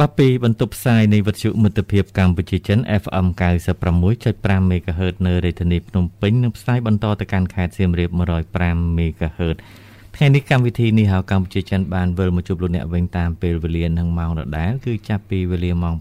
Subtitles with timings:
[0.00, 3.26] បាទពីបន្ទប់ផ្សាយនៃវិទ្យុមិត្តភាពកម្ពុជាចិន FM
[4.00, 8.10] 96.5 MHz នៅរាជធានីភ្នំពេញនិងផ្សាយបន្តទៅកាន់ខេត្តសៀមរាប
[8.54, 9.56] 105 MHz
[10.16, 15.94] ថ្ងៃនេះកម្មវិធីនេះហៅកម្ពុជាចិនបានវិលមកជួបលោកអ្នកវិញតាមពេលវេលានិងម៉ោងដដែលគឺចាប់ពីវេលាម៉ោង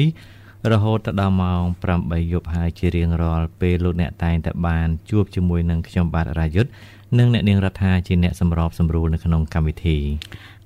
[0.00, 1.62] 6រហូតដល់ម៉ោង
[1.98, 6.70] 8យប់ហើយជារៀងរាល់ពេលលោកអ្នកតែងតែបានជួបជាមួយនឹងខ្ញុំបាទរាយុទ្ធ
[7.18, 9.98] និងអ្នកនាងរដ្ឋាជាអ្នកសម្របសម្រួលនៅក្នុងកម្មវិធី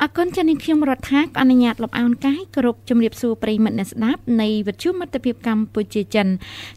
[0.03, 6.27] អគុណចានាងខ្ញុំរដ្ឋាអនុញ្ញាតលបអោនកាយគ្រប់ជំរាបសួរប្រិមិត្តអ្នកស្ដាប់នៃវិទ្យុមិត្តភាពកម្ពុជាចិន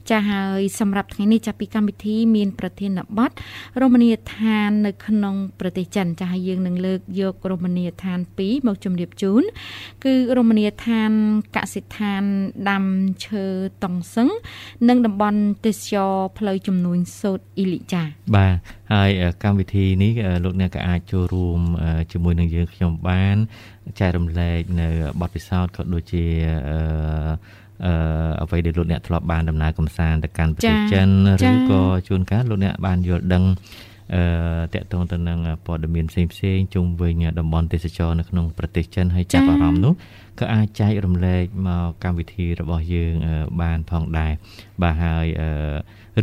[0.09, 3.31] ចាហើយសម្រាប់ថ្ងៃនេះចាប់ពីកម្មវិធីមានប្រធានបទ
[3.81, 9.43] រមណីយដ្ឋាននៅក្នុងប្រទេសចិនចាហើយយើងនឹងលើកយករមណីយដ្ឋាន2មកជំរាបជូន
[10.05, 11.11] គឺរមណីយដ្ឋាន
[11.55, 12.23] កសិដ្ឋាន
[12.69, 12.83] ដាំ
[13.25, 13.45] ឈើ
[13.83, 14.29] តុងសឹង
[14.89, 18.03] និងតំបន់ទេសចរផ្លូវចំនួនសូត្រអ៊ីលីចា
[18.35, 18.55] បាទ
[18.93, 19.09] ហើយ
[19.43, 20.11] កម្មវិធីនេះ
[20.43, 21.59] លោកអ្នកក៏អាចចូលរួម
[22.11, 23.35] ជាមួយនឹងយើងខ្ញុំបាន
[23.99, 24.87] ចែករំលែកនៅ
[25.21, 26.25] បទពិសោធន៍ក៏ដូចជា
[26.69, 26.79] អឺ
[27.85, 27.93] អឺ
[28.43, 31.09] អ្វីដែលលោកអ្នកធ្លាប់បានដំណើរកំសាន្តទៅកាន់ប្រទេសចិន
[31.49, 33.43] ឬក៏ជួនកាលលោកអ្នកបានយល់ដឹង
[34.15, 34.23] អឺ
[34.73, 39.93] តកតងទៅនឹងព័ត៌មានផ្សេងផ្សេងជុំវិញតំបន់ទេសចរនៅក្នុងប្រទេសចិនហើយចាប់អារម្មណ៍នោះ
[40.39, 43.13] ក៏អាចចែករំលែកមកកម្មវិធីរបស់យើង
[43.61, 44.33] បានផងដែរ
[44.81, 45.25] បាទហើយ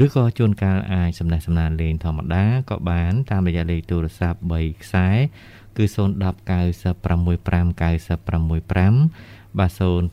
[0.04, 5.08] ឬក៏ជួនកាលអាចសំណេះសំណាលលេងធម្មតាក៏បានតាមរយៈលេខទូរស័ព្ទ3ខ្សែ
[5.78, 10.10] គឺ010 965 965បាទ081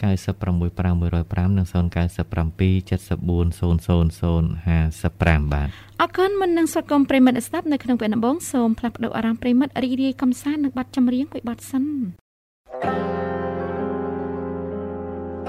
[0.00, 0.62] 965
[1.50, 1.74] 105និង097
[2.88, 5.68] 74 00055បាទ
[6.00, 11.84] អរគុណមិននឹងស្វាគមន៍ប្រិមិត្តស្ដាប់នៅក្នុងពេលដំបូងសូមផ្លាស់ប្ដូរអារម្មណ៍ប្រិមិត្តរីករាយកំសាន្តនឹងបទចម្រៀងមួយបទសិន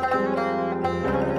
[0.04, 1.33] thank you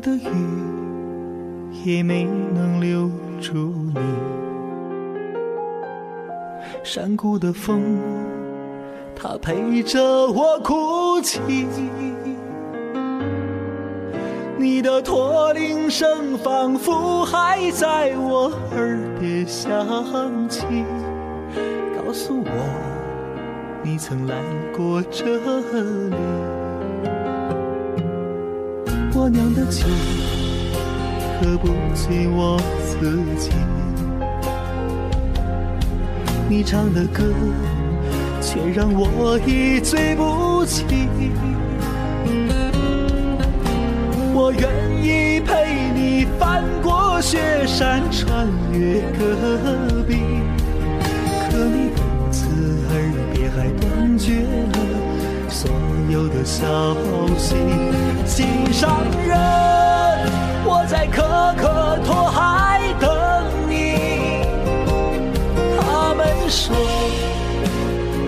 [0.00, 0.28] 的雨
[1.84, 3.10] 也没能留
[3.40, 4.00] 住你，
[6.82, 7.80] 山谷的风，
[9.14, 11.40] 它陪着我哭泣。
[14.56, 20.64] 你的驼铃声仿佛还在我耳边响起，
[21.96, 22.50] 告诉我
[23.82, 24.34] 你曾来
[24.76, 25.24] 过这
[26.10, 26.57] 里。
[29.20, 29.84] 我酿的酒
[31.40, 32.56] 喝不醉我
[32.86, 32.96] 自
[33.36, 33.50] 己，
[36.48, 37.24] 你唱的歌
[38.40, 40.84] 却让我一醉不起。
[44.32, 44.70] 我愿
[45.02, 50.14] 意陪你翻过雪山，穿越戈壁，
[51.50, 51.87] 可你
[56.18, 56.66] 有的消
[57.38, 57.54] 息，
[58.26, 59.38] 心上人，
[60.64, 61.22] 我在可
[61.56, 63.08] 可托海等
[63.70, 64.42] 你。
[65.78, 66.74] 他们说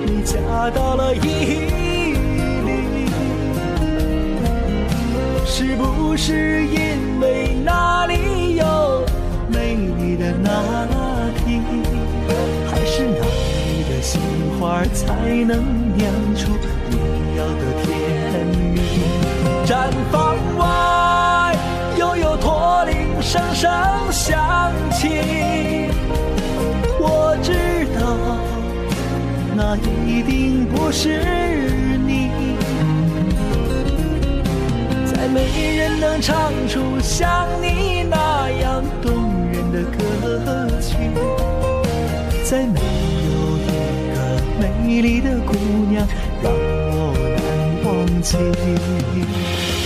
[0.07, 0.39] 你嫁
[0.71, 1.19] 到了伊
[2.63, 3.11] 犁，
[5.45, 9.05] 是不是因为那里有
[9.49, 10.53] 美丽的那
[11.45, 11.61] 提，
[12.71, 14.21] 还是那里的杏
[14.61, 15.13] 花才
[15.45, 15.59] 能
[15.97, 16.53] 酿出？
[23.31, 23.71] 声声
[24.11, 25.07] 响起。
[26.99, 27.53] 我知
[27.97, 28.03] 道，
[29.55, 31.21] 那一定不是
[32.05, 32.33] 你。
[35.07, 40.97] 再没人能唱出像你那样动人的歌曲，
[42.43, 42.81] 再没
[43.31, 43.31] 有
[43.63, 43.71] 一
[44.11, 44.19] 个
[44.59, 45.55] 美丽的姑
[45.89, 46.05] 娘
[46.43, 47.39] 让我难。
[47.85, 47.89] 忘
[48.23, 49.80] 记。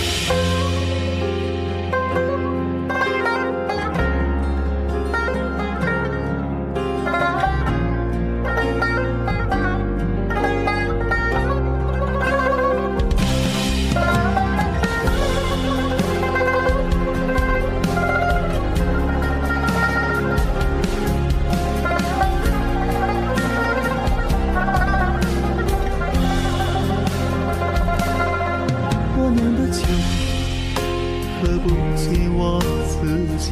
[31.59, 32.95] 不及我自
[33.37, 33.51] 己。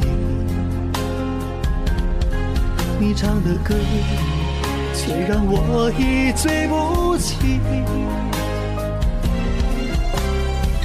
[2.98, 3.74] 你唱的歌，
[4.94, 7.60] 却让我一醉不起。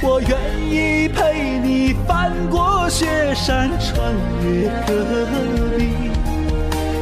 [0.02, 0.30] 我愿
[0.66, 4.90] 意陪你翻过雪山，穿越戈
[5.76, 5.78] 壁。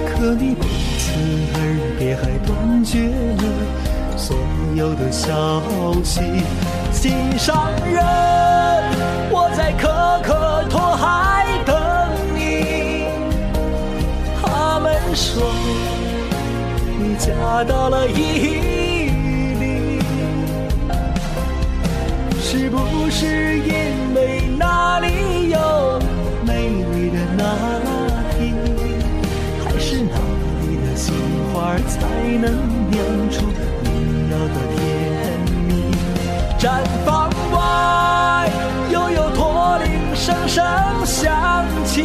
[0.07, 0.65] 可你不
[0.99, 1.07] 辞
[1.55, 1.57] 而
[1.99, 3.09] 别，还断绝
[3.39, 3.45] 了
[4.17, 4.37] 所
[4.75, 5.63] 有的消
[6.03, 6.21] 息。
[6.93, 8.05] 心上人，
[9.31, 9.89] 我在可
[10.23, 11.75] 可托海等
[12.35, 13.07] 你。
[14.43, 15.43] 他们说
[16.99, 18.19] 你嫁到了伊
[19.59, 20.01] 犁，
[22.41, 22.77] 是不
[23.11, 26.01] 是因为那里有
[26.45, 27.45] 美丽的那
[28.37, 28.53] 提？
[29.65, 30.17] 还是那
[30.67, 31.15] 里的杏
[31.53, 31.97] 花才
[32.41, 32.45] 能
[32.91, 32.99] 酿
[33.31, 33.47] 出
[33.85, 33.87] 你
[34.33, 34.78] 要的甜？
[36.59, 38.51] 毡房外
[38.91, 40.65] 悠悠驼铃声声
[41.07, 42.03] 响起，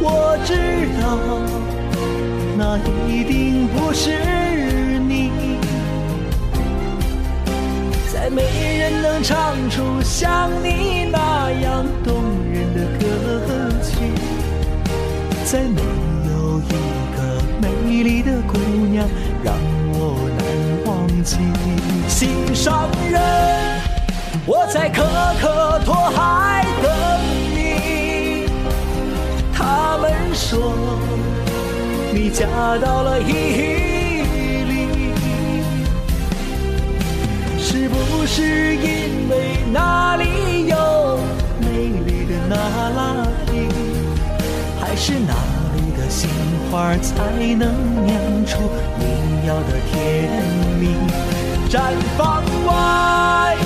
[0.00, 0.52] 我知
[1.00, 1.04] 道
[2.58, 2.76] 那
[3.08, 5.30] 一定不是你，
[8.12, 8.42] 再没
[8.78, 13.04] 人能唱出像你那样动人的歌
[13.80, 14.10] 曲，
[15.44, 15.80] 再没
[16.32, 16.72] 有一
[17.16, 17.18] 个
[17.62, 18.58] 美丽的姑
[18.90, 19.08] 娘
[19.44, 19.54] 让
[19.92, 20.28] 我
[21.26, 23.20] 心上人，
[24.46, 25.02] 我在可
[25.40, 26.88] 可托海等
[27.50, 28.46] 你。
[29.52, 30.72] 他们说
[32.14, 32.46] 你嫁
[32.78, 33.32] 到了伊
[34.62, 35.12] 犁，
[37.58, 41.18] 是不是因为那里有
[41.60, 41.66] 美
[42.06, 42.54] 丽的那
[42.90, 43.68] 拉提？
[44.80, 45.34] 还是那
[46.16, 46.30] 里的杏
[46.70, 47.14] 花才
[47.56, 47.68] 能
[48.06, 48.16] 酿
[48.46, 48.58] 出
[48.98, 49.02] 你
[49.46, 50.30] 要的甜
[50.80, 50.96] 蜜？
[51.68, 51.80] 毡
[52.16, 53.56] 房外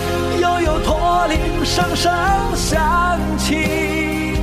[0.41, 2.13] 悠悠驼铃声声
[2.57, 4.35] 响起，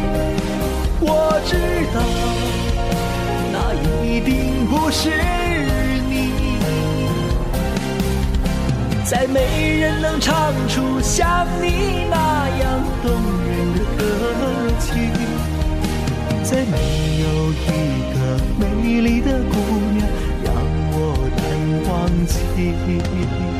[1.01, 1.57] 我知
[1.93, 1.97] 道
[3.51, 3.55] 那
[4.05, 5.09] 一定不是
[6.07, 6.31] 你，
[9.03, 12.15] 再没人能唱出像你那
[12.59, 13.11] 样动
[13.47, 14.03] 人的歌
[14.79, 15.11] 曲，
[16.49, 16.77] 再没
[17.19, 17.65] 有一
[18.13, 19.55] 个美丽的姑
[19.93, 20.07] 娘
[20.45, 20.53] 让
[20.93, 23.56] 我难忘记。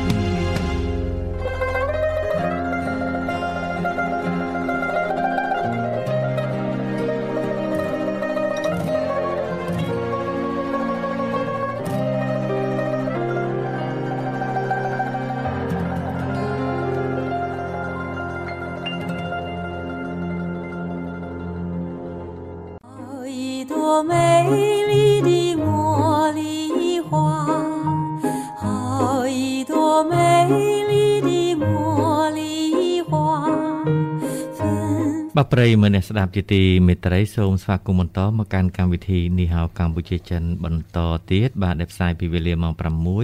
[35.48, 40.98] បាទប្រិយមិត្តអ្នកស្ដាប់ជាទីមេត្រីសូមស្វាគមន៍បន្តមកកាន់កម្មវិធីនេះហៅកម្ពុជាចិនបន្ត
[41.30, 42.74] ទៀតបាទដែលផ្សាយពីវេលាម៉ោង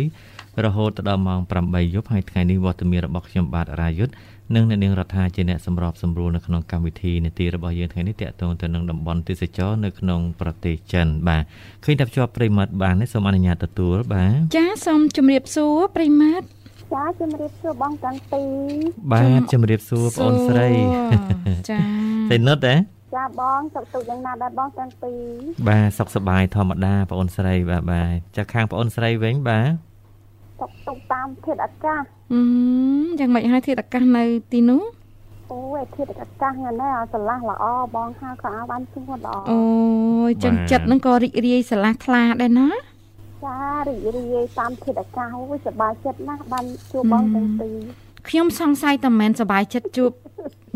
[0.07, 4.15] 6រហូតដល់ម៉ោង8យប់ហើយថ្ងៃនេះវត្តមានរបស់ខ្ញុំបាទរាយុទ្ធ
[4.55, 11.43] និងអ្នកនាងរដ្ឋាជាអ្នកសម្របសម្រួលនៅក្នុងកម្មវិធីនីតិរបស់យើងថ្ងៃនេះតាក់ទងទៅនឹងតំបន់ទេសចរនៅក្នុងប្រទេសចិនបាទ
[11.85, 16.47] ឃើញតែភ្ជាប់ប្រិយមិត្តបានទេសូមអនុញ្ញាតទទួលបាទចាសូមជម្រាបសួរប្រិមាត់
[16.95, 18.49] ចាជំរាបសួរបងទាំងពីរ
[19.13, 20.69] បាទជំរាបសួរបងអូនស្រី
[21.71, 22.75] ចា សេនុតទេ
[23.17, 29.69] ចាបងសុខទុក្ខយ៉ាងណាដែរបងទាំងពីរបាទសុខសប្បាយធម្មតាបងអូនស្រីបាទបាទចាខាងបងអូនស្រីវិញបាទ
[30.61, 32.03] សុខទុក្ខតាមធាតុអាកាស
[32.33, 32.41] អឺ
[33.19, 34.83] យ៉ាងម៉េចហើយធាតុអាកាសនៅទីនោះ
[35.53, 37.65] អូយធាតុអាកាសហ្នឹងណាស្រឡះល្អ
[37.95, 39.63] បងហៅក៏អោបានជួនល្អអូ
[40.29, 42.69] យចឹងចិត្តហ្នឹងក៏រីករាយស្រឡះថ្លាដែរណា
[43.45, 47.77] ចារីករាយតាមធាតុអាកាសអូយសប្បាយចិត្តណាស់បានជួបបងទាំងពីរ
[48.29, 50.11] ខ្ញុំសង្ស័យតែមិនសប្បាយចិត្តជួប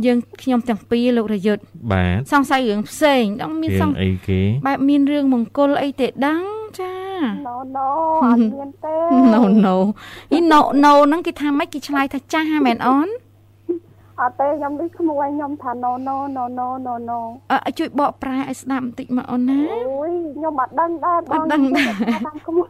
[0.07, 1.63] យើងខ្ញុំទាំងពីរលោករយុទ្ធ
[1.93, 6.43] បាទសង្ស័យរឿងផ្សេងដល់មានរៀសងង្អីគេបែបមានរឿងមង្គលអីទេដឹង
[6.81, 6.95] ចា
[7.47, 7.91] ណូណូ
[8.25, 8.97] អត់មានទេ
[9.35, 9.77] no no
[10.33, 13.09] អ៊ី no no ហ្នឹងគេថាម៉េចគេឆ្លើយថាចាស់ហ่าមែនអូន
[14.21, 17.19] អត់ទេខ្ញុំនេះក្មួយខ្ញុំថាណូណូណូណូណូណូ
[17.51, 21.91] អឺជួយបកប្រែឲ្យស្ដាប់បន្តិចមកអូនណាអូយខ្ញុំអត់ដឹងដែរបងអត់ដឹងដែរ
[22.27, 22.69] តាមក្មួយ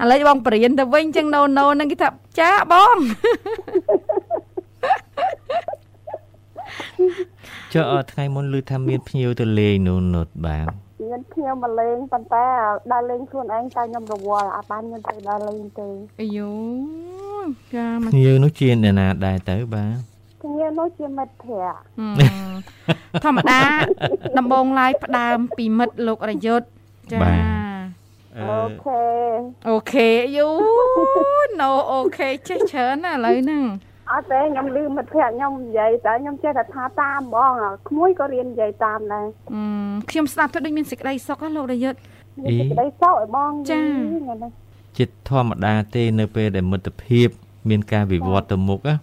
[0.00, 2.96] ឥឡូវបងបរៀនទៅវិញចឹង no no ហ្នឹងគេថាចាបង
[7.72, 10.66] ចុះអឺថ្ងៃមុនឮថាមានភ្ញៀវទៅលេងនោះនោះបាទ
[11.02, 12.46] មានខ្ញុំមកលេងប៉ុន្តែ
[12.92, 15.88] ដើរលេងខ្លួនឯងតែខ្ញុំរវល់អត់បានខ្ញុំទៅដើរលេងទេ
[16.20, 16.50] អាយូ
[17.74, 19.96] ចាមកភ្ញៀវនោះជាអ្នកណាដែរទៅបាទ
[20.42, 21.74] គ្នានោះជាមិត្តភក្តិ
[23.24, 23.60] ហឹមធម្មតា
[24.38, 26.66] ដំបូងឡើយផ្ដើមពីមិត្តលោករយុទ្ធ
[27.12, 27.18] ចា
[28.36, 29.04] អឺ OK OK you
[29.68, 33.64] know OK ចេះច្រើនណាឥឡូវហ្នឹង
[34.12, 37.54] អអត់ទេខ្ញុំលឺមិត្តភក្តិខ្ញុំនិយាយតែខ្ញុំចេះតែថាតាមហ្មង
[37.88, 41.98] ក្មួយក៏រៀននិយាយតាមដែរអឺខ្ញុំស្ដាប់ទៅដូចមានសេចក្តីសុខណាលោករយុទ្ធ
[42.42, 44.50] មានសេចក្តីសោកឲ្យបងចាថ្ងៃនេះ
[44.98, 47.28] ចិត្តធម្មតាទេនៅពេលដែលមិត្តភាព
[47.68, 48.94] មានការវិវត្តទៅមុខណា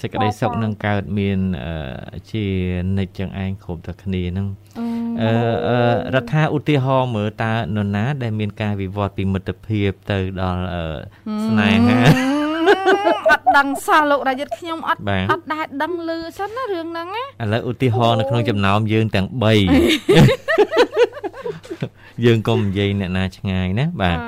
[0.00, 2.44] សេចក្តីសុខនឹងកើតមានអឺជា
[2.98, 4.46] និច្ចចឹងឯងគ្រប់តែគ្នាហ្នឹង
[4.78, 4.84] អូ
[5.20, 5.30] អឺ
[5.68, 5.78] អឺ
[6.14, 10.84] រដ្ឋាឧទាហរណ៍មើលតើនរណា ដែលមានការវិវត្តពីមិត្តភាពទៅដល់អឺ
[11.46, 11.98] ស្នេហា
[13.30, 19.36] អត់ដឹងសោះលោករយុទ្ធខ្ញុំអត់បាទអត់ដែលដឹងលឺសិនណារឿងហ្នឹងណាឥឡូវឧទាហរណ៍នៅក្នុងចំណោមយើងទាំង3
[22.24, 24.18] យើងកុំនិយាយអ្នកណាឆ្ងាយណាបាទ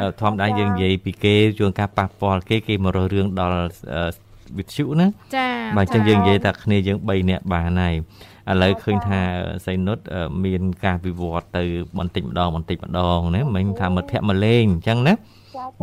[0.00, 3.54] អឺធម្មតាយើងនិយាយពីគេជួនការប៉ះពាល់គេគេមករករឿងដល់
[3.94, 4.02] អឺ
[4.58, 5.06] វិទ្យុណា
[5.36, 7.94] ចាបាទអញ្ចឹងយើងនិយាយតែគ្នាយើង3នាក់បានហើយ
[8.50, 9.20] ឥឡូវឃើញថា
[9.66, 11.64] សៃនុតអឺមានការវិវត្តទៅ
[11.98, 15.20] បន្តិចម្ដងបន្តិចម្ដងណាមិនថាមិត្តភ័ក្តិមកលេងអញ្ចឹងណាចាចា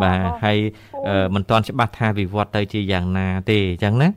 [0.03, 0.57] បាទហើយ
[1.07, 4.09] អឺមិនទាន់ច្បាស់ថាវិវត្តទៅជាយ៉ាងណាទេអញ្ចឹងណា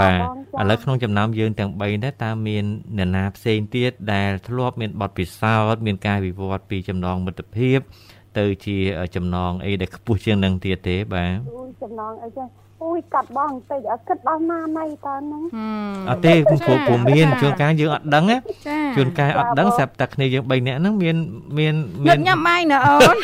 [0.00, 0.20] បាទ
[0.56, 2.64] បងឥឡូវក្នុងចំណោមយើងទាំង3ដែរតើមាន
[2.98, 7.78] អ្នកណាផ្សេងទៀតដែលធ្លាប់មានបទពិសោធន៍មានការវិវត្តពីចំណងមិត្តភាព
[8.38, 8.76] ទៅជា
[9.16, 12.46] ចំណងអីដែលខ្ពស់ជាងនឹងទៀតទេបាទអូយចំណងអីចឹង
[12.84, 15.42] អូយកាត់បងបន្តិចអត់គិតដល់ណាណៃតើហ្នឹង
[16.10, 18.36] អត់ទេព្រោះព្រោះមានជួនកាលយើងអត់ដឹងណា
[18.68, 21.16] ចា ជួនកាលអត់ដឹងស្រាប់តែគ្នាយើង3នាក់ហ្នឹងមាន
[21.58, 23.16] មានមាញ៉ាំញ៉ាំបាយណាអូន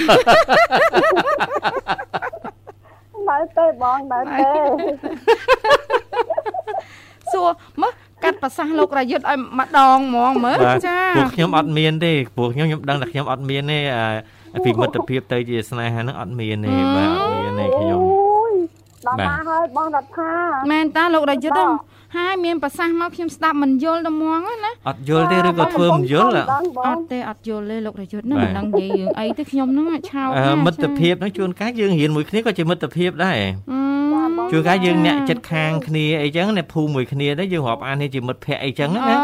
[3.28, 4.48] នៅទេបងនៅទេ
[7.32, 7.48] សួរ
[7.80, 7.92] មើល
[8.24, 13.78] កាត់ប្រសាសន៍លោករយុទ្ធឲ្យម្ដងហ្មងមើលបាទចាពួកខ្ញុំអត់មានទេពួកខ្ញុំខ្ញុំដឹងតែខ្ញុំអត់មានទេ
[14.54, 18.52] អាពីមិត្តភាពទៅជាស្នេហាហ្នឹងអត់មានទេបាទអត់មានទេខ្ញុំអូយ
[19.06, 20.32] ដល់បាទណាហើយបងរដ្ឋា
[20.70, 21.60] មែនតាលោករយុទ្ធ
[22.14, 33.38] ហ្នឹងហើយមានប្រសាសន៍មកខ្ញុំស្ដាប់មិនយល់ដល់ហ្មងណាអត់យល់ទេឬក៏ធ្វើមិនយល់ដឹងបអងត់ទេអត់យល់ទេលោករយុទ្ធហ្នឹងបាទមិនដឹងនិយាយរឿងអីទេខ្ញុំហ្នឹងឆោតអឺណាស់មិត្តភាពហ្នឹងជួនកាលយើងរៀនមួយគ្នាក៏ជាមិត្តភាពដែរ
[33.72, 34.03] អឺ
[34.52, 39.14] ជួនកាលយើងអ្នកចិត្តខាងគ្នាអីចឹងអ្នកភូមិមួយគ្នាដែរយើងរាប់អាននេះជាមិត្តភ័ក្តិអីចឹងណាអូ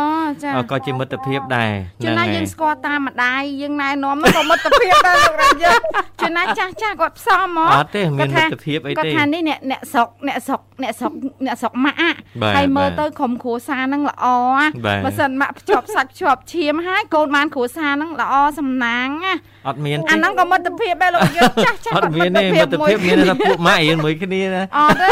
[0.42, 5.85] ចាអឺក៏ជាមិត្តភាពដែរជួនណាហើយយើងស្គាល់តាមម្ដាយយើងណែនាំហ្នឹងក៏មិត្តភាពដែរលោករយុទ្ធ
[6.21, 11.12] ជួនណាចាស់ចាស់គាត់ផ្សំមកអត់ទេមានមិត្តភាពអីគាត់ទេថានេះអ្នកអ្នកស្រុកអ្នកស្រុកអ្នកស្រុក
[11.47, 12.11] អ្នកស្រុកម៉ាក់អា
[12.42, 19.35] បាទហើយមើលបាទទៅក្រុមគ្រួសារហ្នឹងល្អអាបាទបើសិនម៉ាក់ភ្ជាប់សាច់ភ្ជាប់ឈាមហើយកូនបានគ្រួសារហ្នឹងល្អសំណាងណា
[19.69, 25.11] អត់មានអាទេហ្នឹងក៏មិត្តភាពដែរលោកយុទ្ធចាស់ចាស់អត់មានទេមិត្តភាពមានតែពួកម៉ាក់រៀនមួយគ្នាណាអត់ទេ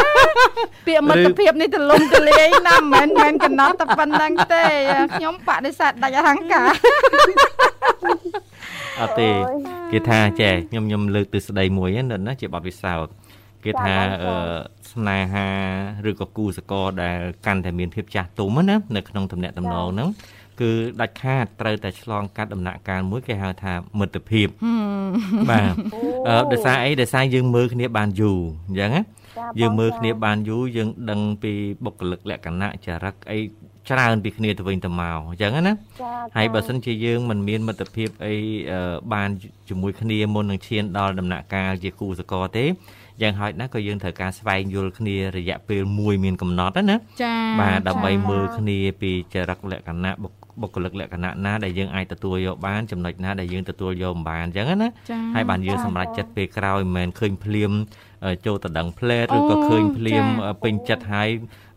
[0.87, 4.65] ពាក្យមិត្តភាពនេះទលំទលាយណាស់មិនមែនមិនកំណត់តែប៉ុណ្្នឹងទេ
[5.15, 6.69] ខ្ញុំបដិសេធដាច់អហង្ការ
[9.01, 9.29] អត់ទេ
[9.93, 13.13] គេថាចេះខ្ញុំខ្ញុំលើកទស្សដីមួយហ្នឹងណាជាបទពិសោធន៍
[13.65, 14.33] គេថាអឺ
[14.93, 15.49] ស្នេហា
[16.09, 20.09] ឬក៏គូសកលដែលកាន់តែមានភាពចាស់ទុំណានៅក្នុងទំនាក់ទំនងហ្នឹង
[20.61, 24.49] គឺដាច់ខាតត្រូវតែឆ្លងកាត់ដំណាក់កាលមួយគេហៅថាមិត្តភាព
[25.51, 25.75] បាទ
[26.29, 28.39] អឺដោយសារអីដោយសារយើងមើលគ្នាបានយូរ
[28.69, 29.03] អញ្ចឹងណា
[29.61, 31.53] យើងមើលគ្នាបានយូរយើងដឹងពី
[31.85, 33.39] បុគ្គលិកលក្ខណៈចរិតអី
[33.91, 35.75] ច្រើនពីគ្នាទៅវិញទៅមកអញ្ចឹងណា
[36.37, 38.35] ហើយបើសិនជាយើងមិនមានមិត្តភាពអី
[38.71, 39.29] អឺបាន
[39.69, 42.65] ជាមួយគ្នាមុននឹងឈានដល់ដំណាក់កាលជាគូសកលទេ
[43.23, 57.73] យ៉ាងហោចណាស់ក៏យើងត្រូវការស្វែងយល់គ្នារយៈពេលមួយមានកំណត់ណាណាចាបាទដើម្បីមើលគ្នាពីចរិតលក្ខណៈបុគ្គ បុគ្គលិកលក្ខណៈណាដែលយើងអាចទទួលយកបានចំណុចណាដែលយើងទទួលយកមិនបានអញ្ចឹងណាចាហើយបានយើងសម្រេចចិត្តពេលក្រោយមិនមែនឃើញភ្លាម
[58.25, 61.29] អឺចូលទៅដឹងផ្លែតអូឬក៏ឃើញភ្លាមចាអឺពេញចិត្តហើយ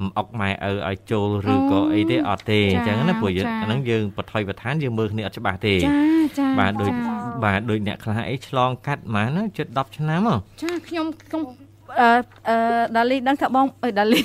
[0.01, 5.91] មិនអុកម៉ែឪឲ្យចូលឬក៏អីទេអត់ទេអញ្ចឹងណាព្រោះយើងចាអាហ្នឹងយើងបថុយបឋានយើងមើលគ្នាអត់ច្បាស់ទេចា
[6.39, 6.95] ចាបាទដូចចា
[7.43, 11.41] បាទដូចអ្នកខ្លះអីឆ្លងកាត់ប៉ុន្មានណាជិត10ឆ្នាំហ៎ចាខ្ញុំខ្ញុំ
[11.99, 12.09] អឺ
[12.49, 12.57] អឺ
[12.97, 14.19] ដាលីដឹងថាបងអើដាលី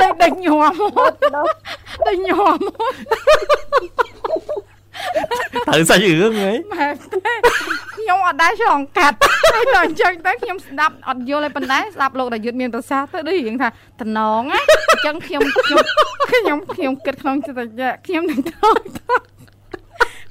[0.00, 0.72] ដូចដូចញោម
[1.36, 1.42] ដូ
[2.06, 2.58] ចញោម
[5.66, 7.34] ត្រូវសាច់រឿងហីម៉ែទេ
[7.96, 9.16] ខ្ញុំអត់ដែរឆ្លងកាត់
[9.54, 13.68] ហើយដល់អញ្ចឹងទៅខ្ញុំស្ដាប់អត់យល់ឯប៉ុណ្ណេះស្ដាប់លោករយុទ្ធមានប្រសាសន៍ទៅដូចរៀងថា
[14.00, 15.78] តំណងណាអញ្ចឹងខ្ញុំខ្ញុំ
[16.32, 19.24] ខ្ញុំខ្ញុំគិតក្នុងចិត្តថាខ្ញុំនឹងត្រង់ត្រង់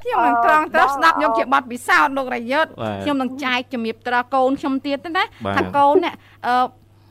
[0.04, 6.14] ខ្ញុំនឹងត្រង់ត្រង់ស្ដាប់យកជាបទពិសោធន៍លោករយុទ្ធបាទខ្ញុំនឹងចែកជំរាបត្រកូនខ្ញុំទៀតទៅណាបាទថាកូននេះ
[6.48, 6.54] អឺ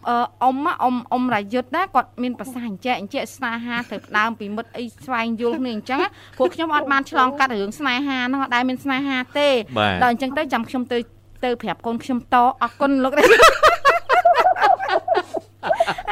[0.08, 10.98] អឺអ៊ំណាអ៊ំអ៊ំរាយុទ្ធណាគាត់មានប្រសាសន៍អញ្ចឹងអញ្ចឹងស្នេហាត្រូវផ្ដើមពីមិត្តអីស្វែងយល់គ្នាអញ្ចឹងណាព្រោះខ្ញុំអត់បានឆ្លងកាត់រឿងស្នេហាហ្នឹងអត់ដែលមានស្នេហាទេបាទដល់អញ្ចឹងទៅចាំខ្ញុំទៅ
[11.44, 13.44] ទៅប្រាប់កូនខ្ញុំតអរគុណលោករាយុទ្ធ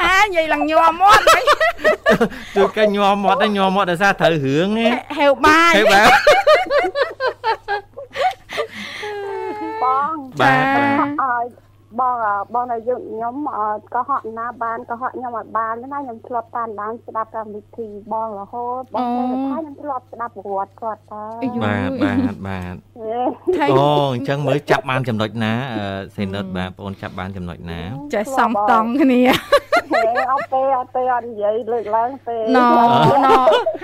[0.01, 1.43] អានិយាយឡើងញ័រមាត់វិញ
[2.57, 6.11] ជួយកាញញ័រមាត់ដែរញ័រមាត់ដោយសារត្រូវរឿងហ៎ហេវបាយហេបាទ
[9.83, 11.68] បងបាទបាទឲ្យ
[12.01, 21.25] បងអ่าបងនៅយើងខ្ញុំអ่าក៏ហត់ណាបានក៏ហត់ខ្ញុំអត់បានណាខ្ញុំធ្លាប់តាមដានស្ដាប់កម្មវិធីបងរហូតបងតែថាខ្ញុំធ្លាប់ស្ដាប់ប្រវត្តិគាត់តើ
[21.65, 22.75] បាទបាទបាទ
[23.59, 25.83] ថៃអូអញ្ចឹងមើលចាប់បានចំណុចណាអឺ
[26.17, 27.81] សេនិតបាទបងអូនចាប់បានចំណុចណា
[28.15, 29.23] ចេះសំតង់គ្នា
[29.93, 30.03] ហេ
[30.33, 33.29] អត់ទេអត់ទេអត់និយាយលើកឡើងទេណណ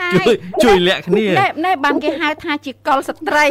[0.00, 3.44] ហើជួយយជួយលាក់គ្នាណែណែបានគេហៅថាជាកុលស្ត្រី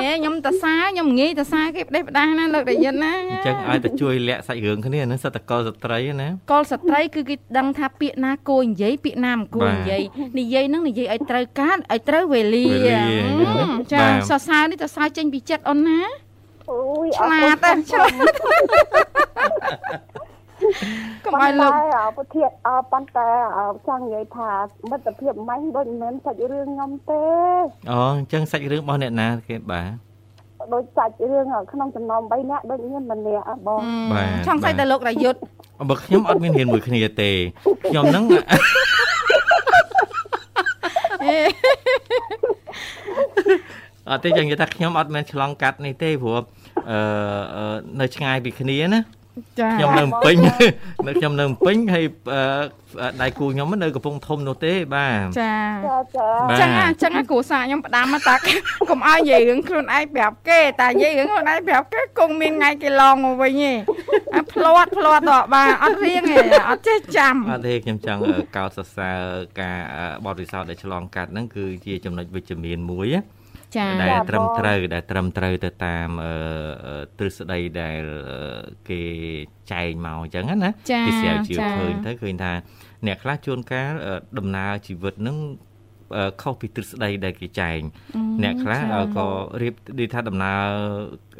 [0.00, 10.02] ហេខ្ញុំតសាខ្ញុំងាយតសាគេផ្ដេសផ្ដាសណាលើកតែយិនណាអញ្ចឹងឲ្យតែជួយលាក់សាច់រឿងគ្នាហ្នឹងសិតតកលស្ត្រីណាកុលស្ត្រីគឺគេដឹងថាពាក្យណាគួរនិយាយពាក្យណាមិនគួរបាទនិយាយ
[10.38, 12.98] និយាយហ្នឹងនិយាយឲ្យត្រូវការឲ្យត្រូវវេលាវេលា
[13.56, 16.00] ហឹមចាបាទសរសើរនេះតសើរចេញពីចិត្តអូនណា
[16.70, 18.12] អូយឆ្លាតណាស់ឆ្លាត
[21.24, 24.50] កុំឲ្យលោកអពុធាតអប៉ុន្តែអចង់និយាយថា
[24.90, 27.24] មិត្តភាពម៉ាញ់ដូចមិនមែនសាច់រឿងខ្ញុំទេ
[27.90, 29.88] អូអញ្ចឹងសាច់រឿងរបស់អ្នកណាគេបាទ
[30.72, 33.80] ដូចសាច់រឿងក្នុងចំណោម3នាក់ដូចមានម្នាក់បង
[34.12, 35.38] បាទឆងសាច់តែលោករយុទ្ធ
[35.90, 37.30] បើខ្ញុំអត់មានរៀនមួយគ្នាទេ
[37.88, 38.24] ខ្ញុំហ្នឹង
[44.10, 46.42] អត់ទេចឹងនិយាយថាខ្ញុំអត់មែនឆ្លងកាត់នេះទេព្រោះ
[46.90, 46.98] អឺ
[47.56, 49.00] អឺនៅឆ្ងាយពីគ្នាណា
[49.60, 50.36] ចាខ្ញុំនៅភ្នំពេញ
[51.06, 55.54] នៅខ្ញុំនៅភ្នំពេញហើយអឺដៃគូខ្ញុំនៅកំពង់ធំនោះទេបាទចា
[55.86, 58.34] ចាចាបាទចឹងណាចឹងណាគ្រូសាស្ត្រខ្ញុំផ្ដាំមកតា
[58.90, 63.78] កុំឲ្យនិយាយរឿងខ្លួនឯងប្រាប់គេតែនិយាយរឿងខ្លួនឯងប្រាប់គេគង់មានថ្ងៃគេឡងមកវិញឯង
[64.34, 69.18] អាផ្លាត់ផ្លាត់ដល់បាទអត់រៀងទេអត់ចេះចាំអត់ទេខ្ញុំចង់អឺកោតសរសើរ
[69.60, 69.78] ការ
[70.24, 73.39] បទពិសោធន៍ដែលឆ្លងកាត់ហ្នឹងគឺជាចំណុចវិជ្ជមានមួយណាចា
[74.02, 76.34] ដែលត្រឹមត្រូវដែលត្រឹមត្រូវទៅតាមអឺ
[76.86, 78.00] អឺទ្រឹស្ដីដែល
[78.30, 79.02] អឺគេ
[79.72, 82.52] ចែងមកអញ្ចឹងណាចាគេស្រាវជ្រាវចាឃើញទៅឃើញថា
[83.06, 85.69] អ្នកខ្លះជួនកាលអឺដំណើរជីវិតហ្នឹងអឺ
[86.42, 87.80] ខុសពីទ្រឹស្ដីដែលគេចែង
[88.42, 89.26] អ្នកខ្លះអឺក៏
[89.62, 90.60] រៀបដូចថាដំណើរ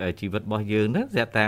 [0.03, 1.45] អឺជីវិតរបស់យើងហ្នឹងស្រាប់តែ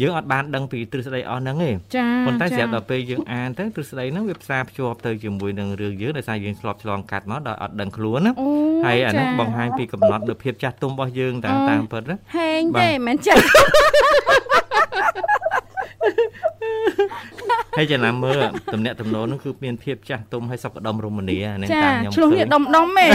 [0.00, 8.48] យើងអត់បានដឹងពីទ្រឹស្ដីអស់ហ្នឹងទេចាប៉ុន្តែស្រាប់ចាដល់ពេលយើងអានទៅទ្រឹស្ដីហ្នឹងវាផ្សារភ្ជាប់ទៅជាមួយនឹងរឿងយើងដោយសារយើងធ្លាប់ឆ្លងកាត់មកដោយអត់ដឹងខ្លួនណាអូ
[8.86, 13.44] ហើយអាហ្នឹងចាបង្ហាញពីកំណត់នៅភាពចាស់ទុំរបស់យើងតាមអូតាមពិតណាហេងបាទទេមិនចាស់
[17.76, 18.36] ហើយចំណាំមើល
[18.74, 23.06] តំណាក់តំណហ្នឹងគឺមានភាពចាស់ទុំហើយសុខដុមរមនាហ្នឹងចាតាមខ្ញុំឆ្លុះនេះដុំដុំទេ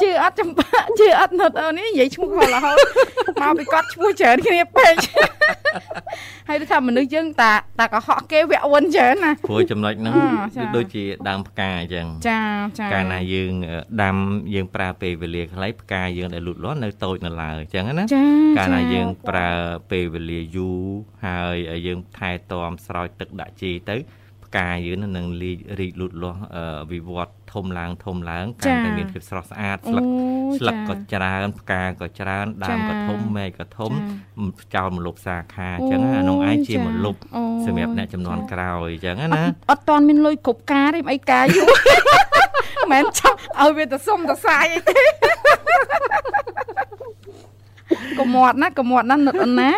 [0.00, 2.76] ជឿអត់ចំបាក់ជឿអត់នុតអូននេះនិយាយឈ្មោះគាត់រហូត
[3.42, 4.94] មកពីគាត់ឈ្មោះច្រើនគ្នាពេក
[6.48, 10.22] ហើយដូចថាមនុស្សយើងតាតាកុហកគេវាក់វុនច្រើនណាព្រោះចំណុចហ្នឹងអ
[10.56, 12.40] ចាគឺដូចជាដើមផ្កាអញ្ចឹងចា
[12.78, 14.16] ចាកាលណាយើងអឺដាំ
[14.54, 18.24] យើងប្រើពេលវេលាខ្លីផ្កាយើងដែលលូតលាស់នៅតូចនៅឡើយអញ្ចឹងណាចា
[18.58, 19.50] កាលណាចាយើងប្រើ
[19.90, 20.80] ពេលវេលាយូរ
[21.26, 30.18] ហើយយើងថែទាំស្រោចទឹកដាក់ជីទៅផ្កាយើងនឹងរីករីកលូតលាស់អឺវិវត្តធំឡើងធំឡើងកាន់តែមានភាពស្រស់ស្អាតស្លឹកអូ
[30.58, 41.72] ស្លឹកក៏ចាច្រើនផ្កាក៏ច្រើនដើមក៏ធំមែកក៏ធំចាចោលមលប់សាខាអញ្ចឹងអានោះឯងជាចាមលប់អូសម្រាប់អ្នកចំនួនចាក្រោយអញ្ចឹងអត់ណាអត់តាន់មានលុយគ្រប់ការទេមិនអីការយូរ
[42.92, 45.00] មិនចាប់ឲ្យវាទៅសុំទៅសាយអីទេ
[48.18, 49.70] កុំមាត់ណាកុំមាត់ណានុតអូនណា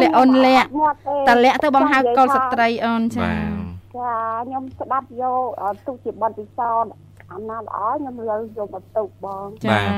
[0.00, 3.60] លាក់អូនលាក់មាត់ទេតលាក់ទៅបងហៅកុលស្ត្រីអូនចាបាទ
[3.96, 4.12] ចា
[4.46, 6.92] ខ្ញុំស្ដាប់យកអឺទុកជាបទពិសោធន៍
[7.32, 9.90] អាណាល្អខ្ញុំលើយកមកទុកបងចាបាទ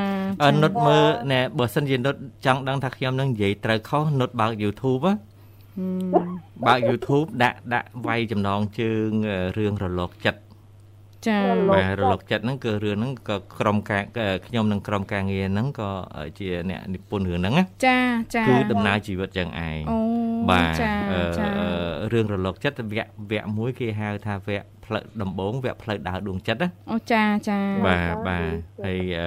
[0.43, 2.15] អឺចានុតមើលណែបើសិនជានុត
[2.47, 5.15] ចង់ដឹងថាខ្ញុំនឹងនិយាយត្រូវខុសនុតបើក YouTube ហ៎
[5.77, 6.29] ហឹម
[6.67, 10.41] បើក YouTube ដាក់ដាក់វាយចំណងជើងអឺរឿងរលកចិត្ត
[11.29, 11.39] ចា
[11.71, 15.91] បាទរលកចិត្តហ្នឹងគឺរឿងហ្នឹងក៏ក្រុមការអឺខ្ញុំនិងក្រុមការងារហ្នឹងក៏
[16.39, 17.99] ជាអ្នកនិពន្ធរឿងហ្នឹងណាចា
[18.35, 19.99] ចាគឺដំណើរជីវិតយ៉ាងឯងអូ
[20.51, 21.47] បាទចាអឺចា
[22.13, 28.53] រឿងរលកចិត្តវគ្គវគ្គមួយគេហៅថាវគ្គផ្លូវដំបងវគ្គផ្លូវដើរដួងចិត្តណាអូចាចាបាទបាទ
[28.85, 29.23] ហើយអ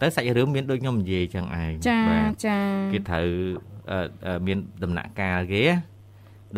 [0.00, 2.58] ទៅសាច់រឿងមានដូចខ្ញុំនិយាយចឹងឯងចាបាទចា
[2.92, 3.26] គេត្រូវ
[3.90, 5.74] អឺអឺមានដំណាក់កាលគេណា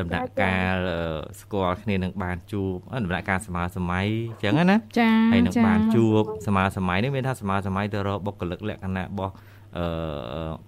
[0.00, 1.00] ដំណាក់កាលអឺ
[1.40, 4.06] ស្គាល់គ្នានឹងបានជួបអឺដំណាក់កាលស្មើសម័យ
[4.42, 9.34] ចឹងណាចាហើយនឹងចាបានជួបស្មើសម័យនេះមានថាស្មើសម័យទៅរកបុគ្គលិកលក្ខណៈរបស់
[9.78, 9.86] អឺ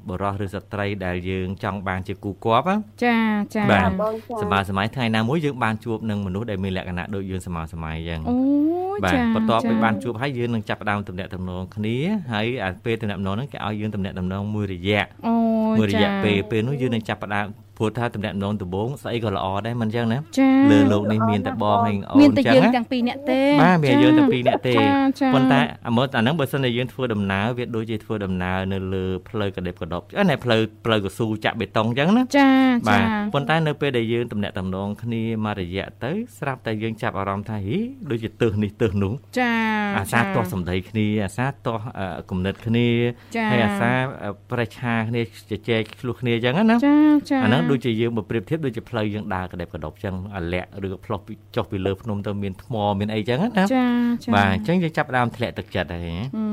[0.08, 3.18] បរិសឬស្ត្រីដែលយើងចង់បានជាគូគប់ណាចា
[3.54, 8.36] ចាបាទបងចាសមាសម័យថ្ងៃណាមួយយើងបានជួបនឹងមនុស្សដែលមានលក្ខណៈដូចយើងសមាសម័យអញ្ចឹងអូ
[9.04, 11.96] បាទចាបន្ទាប់ពីចាបានជួបហើយយើងនឹងចាប់ផ្ដើមទំនាក់ទំនងគ្នា
[12.32, 15.34] ហើយអាពេលទំនាក់ទំនងហ្នឹងគេឲ្យយើងទំនាក់ទំនងមួយរយៈអូ
[15.78, 17.46] មួយរយៈចាពេលពេលនោះយើងនឹងចាប់ផ្ដើម
[17.78, 24.82] ព្រោះថាទំនាក់ទំនងដំបូងស្អីក៏ល្អដែរមិនអញ្ចឹងណាចាលើលោកនេះមានតែបងហើយអូមាននតែអញ្ចឹយើងងណាទាំងពីរនាក់ទេបាទមានយើងតែពីរនាក់ទេចា
[25.20, 32.48] ចាប៉ុន្តែអាមើលអាហ្នឹងបើសិនជាយើងធ្វើដំណើរវាដូចជាធ្វើដំណើរនៅលើផ្លូវកដិបកដប់អឺណែផ្លូវផ្លូវកស៊ូចាក់បេតុងអញ្ចឹងណាចា
[32.88, 37.78] បាចាទប៉ុន្តែនៅពេលដែលយើងទំនាក់ទំនងគ្នាមករយៈទៅស្រាប់តែយើងចាប់អារម្មណ៍ថាហី
[38.10, 39.52] ដូចជាទឹះនេះទឹះនោះចា
[39.98, 42.88] អាសាទាស់សម្ដីគ្នាអាសាទាស់អឺគំនិតគ្នា
[43.36, 43.90] ចាហើយអាសា
[44.24, 46.96] អឺប្រេះឆាគ្នាជជែកឆ្លោះគ្នាអញ្ចឹងណាចា
[47.30, 53.86] ចាអាហ្នឹងដូចជាយើងបើប្រៀបធៀបដូចជាផ្លូវយើងដើរកដេបកដប់អញ្ចឹងអាលាក់ឬក៏ផ្លោះពីចុះពីលើភ្នំទៅមានថ្មមានអីអញ្ចឹងណាចា
[54.24, 56.44] ចាបាទអញ្ចឹងយើងចាប់ផ្ដើមធ្លាក់ទឹកចិត្តហើយណាអឺ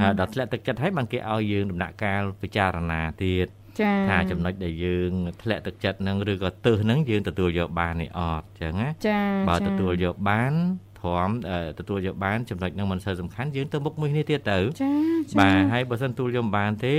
[0.00, 3.46] ហើយដល់ធ្លាក់ទឹកចិត្តហើយបានគេឲ្យយើងដំណាក់កាលពិចារណាទៀត
[3.80, 5.10] ចាថាចំណុចដែលយើង
[5.42, 10.52] ធ្លាក់ទឹកចិត្តហ្នឹងឬក៏ទើសហ្នឹងយើងទទួលយកបាននេះអត់អញ្ចឹងណាចាបើចាទទួលយកបាន
[10.98, 14.92] ទ្រាំអឺទទួលយកបានចំណុចហ្នឹងមិនសូវសំខាន់យើងទៅមុខមួយគ្នាទៀតទៅចា
[15.30, 16.94] ចាបាទហើយបើសិនទទួលយកមិនបានទេ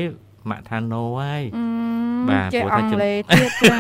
[0.50, 1.77] ម៉ាក់ថា no ហើយអឺ
[2.30, 3.76] បាទចេះព្រោះអថាង់ចំគ្លេសទៀតចា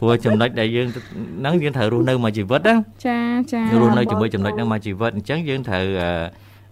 [0.00, 2.74] ព្រោះចំណុចដែលយើងហ្នឹងយើងត្រូវរស់នៅមួយជីវិតណា
[3.06, 3.18] ចា
[3.52, 6.10] ចារស់នៅជាមួយចំណុចហ្នឹងមួយជីវិតអញ្ចឹងយើងត្រូវអឺ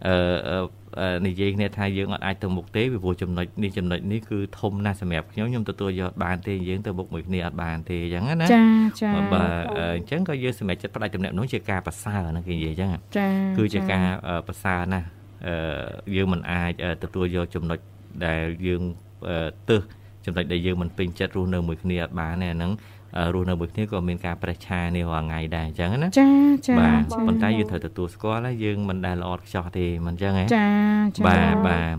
[0.06, 0.14] អឺ
[0.48, 0.58] អឺ
[1.00, 8.64] អឺនិយាយគ្នាថាយើងអត់អាចទៅមុខទេពីព្រោះចំណុចនេះចំណុចនេះគឺធំណាស់សម្រាប់ខ្ញុំខ្ញុំទទួលយកបានទេយើងទៅមុខមួយគ្នាអត់បានទេអញ្ចឹងណាចា
[9.02, 13.28] ចាបាទអឺអញ្ចឹងក៏យើងសម្រេចចិត្តផ្ដាច់ទំនាក់ទំនងជាការប្រសើរហ្នឹងគេនិយាយអញ្ចឹងចា
[13.58, 15.06] គឺជាការអឺប្រសើរណាស់
[15.46, 17.78] អឺយើងមិនអាចអឺទទួលយកចំណុច
[18.26, 18.82] ដែលយើង
[19.28, 19.82] អឺទើស
[20.28, 22.72] ចំណុចដែលយើងមិនពេញចិត្តរស់នៅមួយគ្នាអត់បានទេអាហ្នឹង
[23.16, 26.28] អឺរស់នៅមួយគ្នាក៏មានការប្រេះឆានេះរាល់ថ្ងៃដែរអញ្ចឹងណាចា
[26.68, 30.68] ចាបាទចាប៉ុន្តែយើងត្រូវទទួលស្គាល់ណាយើងមិនដែលល្អឥតខ្ចោះទេមិនអញ្ចឹងហ៎ចា
[31.16, 31.94] ចាបាទបាទ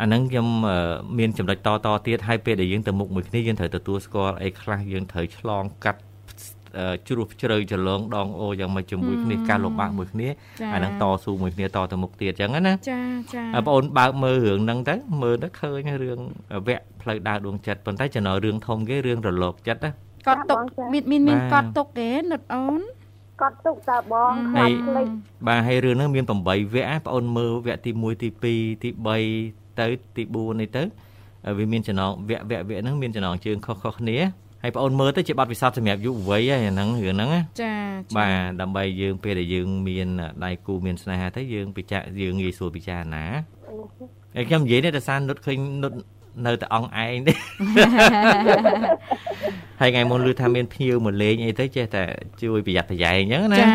[0.00, 6.05] អាហ្នឹងខ្ញុំអឺមានចំណុចតតទៀតហើយពេលដែលយើងទៅមុខមួយគ្នាយើងត្រូវទទួលស្គាល់អីខ្លះយើងត្រូវឆ្លងកាត់អឺ
[7.08, 13.00] ជ្រោះជ្រៅច្រឡងដងអូយ៉ាងម៉េចជាមួយគ្នាការលំបាកមួយគ្នាចាអាហ្នឹងតស៊ូមួយគ្នាតទៅមុខទៀតអញ្ចឹងណាចា
[13.34, 16.18] ចាអើបងអូនបើកមើលរឿងហ្នឹងទៅមើលទៅឃើញរឿង
[16.66, 19.90] វគ្គផ្លូវដើរដួងចិត្តប៉ុន្តែចំណោរឿងធំគេរឿងរលកចិត្តណា
[20.28, 20.58] កត់ទុក
[20.92, 22.82] មានមានមានបាទកត់ទុកទេនិតអូន
[23.40, 25.06] គាត់ទុកតាបងខ្ហើលាយចភ្លេច
[25.46, 28.90] បាទហើយរឿងហ្នឹងមាន8វគ្គណាបងអូនមើលវគ្គទី1ទី2ទី
[29.24, 29.86] 3ទៅ
[30.16, 30.82] ទី4នេះទៅ
[31.44, 34.18] ហើយវាមានចំណងវគ្គវគ្គវគ្គហ្នឹងមានចំណងជើងខុសៗគ្នា
[34.62, 37.74] ហើយបងអូនមើលទៅជាបទពិសោធន៍សម្រាប់យុវវ័យហើយអាហ្នឹងរឿងហ្នឹងណាចា
[38.16, 40.08] បាទដើម្បីយើងពេលដែលយើងមាន
[40.44, 43.24] ដៃគូមានស្នេហាទៅយើងពិចារយើងងាយស្រួលពិចារណា
[44.36, 45.92] ហើយខ្ញុំនិយាយនេះដោយសារនុតឃើញនុត
[46.46, 47.32] នៅតែអង្គឯងទេ
[49.80, 52.04] ហើយថ្ងៃមុនឮថាមានភ្ញៀវមកលេងអីទៅចេះតែ
[52.40, 53.68] ជួយប្រយ័ត្នប្រយែងអញ្ចឹងណាចា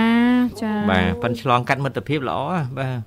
[0.62, 3.02] ចាបាទប៉ិនឆ្លងកាត់មិត្តភាពល្អហ៎បាទហើយ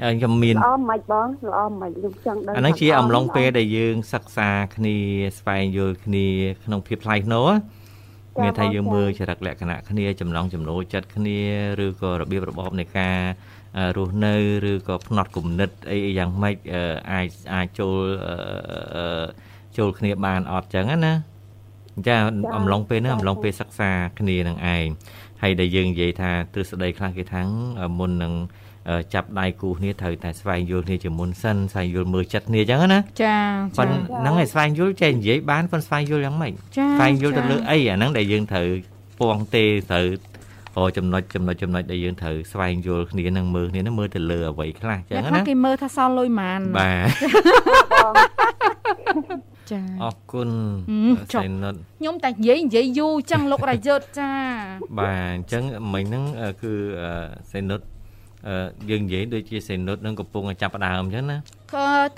[0.00, 4.96] ខ្ញុំមានល្អមិនបងល្អមិនខ្ញុំចង់ដឹងអាហ្នឹងជាអំឡុងពេលដែលយើង សិក្សាគ្នា
[5.38, 6.26] ស្វែងយល់គ្នា
[6.64, 7.54] ក្នុងភាពថ្លៃថ្នូរហ៎
[8.42, 11.40] មានថាយើងមើលចរិតលក្ខណៈគ្នាចំណងចំណូលចិត្តគ្នា
[11.84, 13.18] ឬក៏របៀបរបបនៃការ
[13.78, 14.34] អឺរស់នៅ
[14.70, 16.82] ឬក៏ផ្នត់គំនិតអីយ៉ាងម៉េចអឺ
[17.12, 18.36] អាចអាចចូលអឺ
[18.96, 19.26] អឺ
[19.78, 21.14] ចូលគ្នាបានអត់ចឹងណា
[22.08, 22.16] ចា
[22.56, 24.86] អំឡុងពេលហ្នឹងអំឡុងពេលសិក្សាគ្នានឹងឯង
[25.42, 27.42] ហើយដែលយើងនិយាយថាទ្រឹស្ដីខ្លះគេថា
[27.98, 28.65] មុននឹងអឺ
[29.14, 33.36] ចាប់ដៃគូគ្នាត្រូវតែស្វែងយល់គ្នាជាមុនសិនស្វែងយល់មើលចិត្តគ្នាចឹងណាចា
[33.76, 33.88] ប៉ុចាន
[34.20, 38.68] ហ្នឹងឯងស្វែងយល់ចេះនិយាយបានប៉ុនស្វែងយល់យ៉ាងម៉េចចាស្វែងយល់ទៅលើអីអាហ្នឹងដែលយើងត្រូវ
[39.20, 40.06] ពងទេត្រូវ
[40.76, 47.06] អូចំណុចចំណុចចំណុចដែលយើងត្រូវស្វែងយល់គ្នានឹងមើលគ្នានឹងមើលទៅលើអ្វីខ្លះចឹអ្នកងខ្លះណាគេមើលថាសល់លុយម៉ានបាទ
[49.72, 50.50] ចាអរគុណ
[50.90, 54.30] ហឹមចុះសៃនុតខ្ញុំតែនិយាយនិយាយយូរចឹងលោករយុទ្ធចា
[54.98, 55.62] បាទអញ្ចឹង
[55.94, 56.72] មិញហ្នឹងអឺគឺ
[57.02, 57.10] អឺ
[57.50, 57.95] សៃនុតអឺ
[58.90, 61.65] យើងនិយាយដូចជាសៃនុតនឹងកំពុងតែចាប់ផ្ដើមអញ្ចឹងណាក៏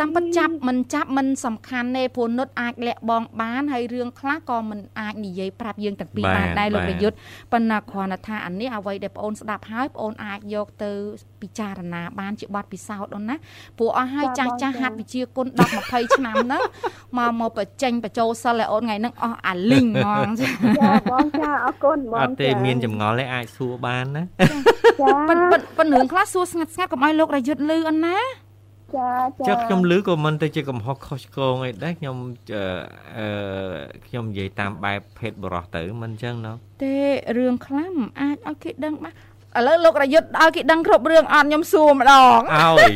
[0.00, 7.16] តាមពិតចាប់មិនចាប់មិនសំខាន់ទេព្រោះនុតអាចលាក់បងបានហើយរឿងខ្លះក៏មិនអាចនិយាយប្រាប់យើងទាំងពីរបានដែរលោករយុទ្ធ
[7.52, 10.90] ប៉ុន្តែគ្រាន់តែថាអានេះអ្វីដែលបងអូនស្ដាប់ហើយបងអូនអាចយកទៅ
[11.42, 13.36] ពិចារណាបានជាបទពិសោធន៍អូនណា
[13.78, 16.62] ព្រោះអស់ហើយចាស់ចាស់ហាត់វិជាគុណ10 20ឆ្នាំហ្នឹង
[17.18, 24.22] មកមកបញ្ចេញបញ្ចូលសិលឲ្យអូនថ្ងៃហ្នឹងអស់អាលីងហ្មងចាចាបងចាអរគុណបងអត់ទេមានចម្ងល់ទេអាចសួរបានណា
[25.00, 28.18] ចាប៉ុនប៉ុនប៉ុនរឿងខ្លះសួរស្ងាត់ស្ងាត់កុំឲ្យលោករយុទ្ធលឺអូនណា
[28.96, 32.16] ចាចាចុះខ្ញុំឮក៏មិនទៅជាកំហុសខុសឆ្គងអីដែរខ្ញុំ
[32.54, 32.62] អឺ
[33.18, 33.26] អឺ
[34.06, 36.94] ខ្ញុំនិយាយតាមបែបភេទបរោះទៅមិនអញ្ចឹងណោះទេ
[37.38, 39.14] រឿងខ្លះមិនអាចឲ្យគេដឹងបាន
[39.58, 42.92] ឥឡូវលោករយុទ្ធឲ្យគេដឹងគ្រប់រឿងអត់ខ្ញុំសួរម្ដងឲ្យ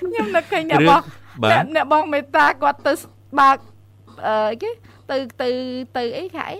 [0.00, 1.02] ខ្ញុំនឹកឃើញអ្នករឿងបង
[1.42, 2.92] បាទអ្នកអ្នកបងមេតាគាត់ទៅ
[3.40, 3.56] បើក
[4.26, 4.70] អឺគេ
[5.10, 5.48] ទៅទៅ
[5.96, 6.58] ទៅអីខែអី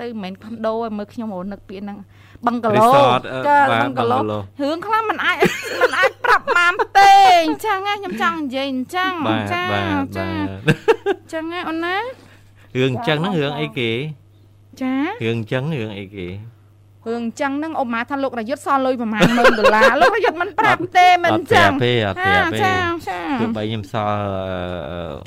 [0.00, 1.98] ទៅមិនមែនខុនដូឯងមើលខ្ញុំរនឹកពាក្យហ្នឹង
[2.46, 5.36] បឹងកាឡូ Resort អឺ ចា បាទ បឹងកាឡូ Bungalow រឿងខ្លះมันអាច
[5.80, 7.12] มันអាចប្រាប់បានទេ
[7.46, 11.96] អញ្ចឹងណាខ្ញុំចង់និយាយអញ្ចឹង បាទ ចា បាទ ចា បាទ អញ្ចឹងណាអូនណា
[12.76, 13.90] រឿងអញ្ចឹងហ្នឹងរឿងអីគេ
[14.82, 16.26] ចា រឿងអញ្ចឹងរឿងអីគេ
[17.08, 22.74] រឿងអញ្ចឹងហ្នឹងអូម៉ាថាលោករយុទ្ធសល់លុយប្រហែល10000ដុល្លារលោករយុទ្ធមិនប្រាប់ទេមិន អ អ ត់ ញ្ចឹង ប្រាប់ទេអត់ប្រាប់ទេ ចា
[23.08, 24.16] ចា ទោះបីខ្ញុំសល់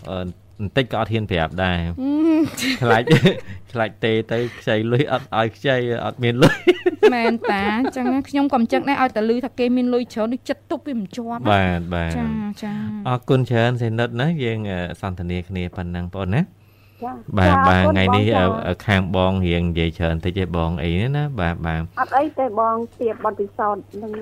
[0.09, 1.92] អឺអឺ បន្តិចក៏អត់ហ៊ានប្រាប់ដែរអឺ
[2.82, 3.02] ខ្លាច
[3.72, 6.56] ខ្លាចទេទៅខ្ចីលុយអត់ឲ្យខ្ចីអត់មានលុយ
[7.14, 12.24] មែនតាអញ្ចឹងណាខ្ញុំក៏មិនចឹងដែរឲ្យតែលឺថាគេមានលុយច្រើននេះចិត្តទុបវាមិនជាប់ណាបាទបាទចា
[12.62, 12.72] ចា
[13.08, 24.12] អរគុណច្រើនសេនិតណាយើងអឺសន្ទនាគ្នាប៉ុណ្ណឹងបងអូនណាចាបាទបាទអរគុណថ្ងៃនេះបងចាអឺខាងបងរៀងនិយាយច្រើនតិចឯងបងអីណាណាបាទបាទអត់អីទេបងជាបទពិសោធន៍នឹង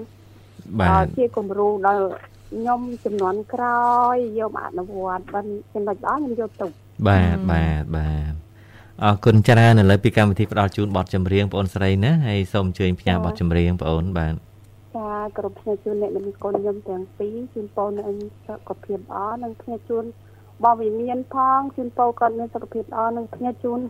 [0.79, 2.05] បាទដល់ជាគំរូដល់
[2.53, 6.71] ខ្ញុំចំនួនក្រោយយកមកអនុវត្តបានចំណុចល្អខ្ញុំយកទុក
[7.09, 8.33] បាទបាទបាទ
[9.03, 14.35] អរគុណច្រើនឥឡូវពីកម្មវិធីផ្ដល់ជូនបទចម្រៀងបងអូនស្រីណាហើយសូមអញ្ជើញផ្ញើបទចម្រៀងបងអូនបាទ
[14.97, 18.03] ចាគ្រប់គ្នាជូនអ្នកមានកូនខ្ញុំទាំងពីរជូនពរនៅ
[18.47, 20.05] សុខភាពល្អនិងគ្នាជូន
[20.65, 23.81] បងវិមានផងជូនពរគាត់មានសុខភាពល្អនិងគ្នាជូន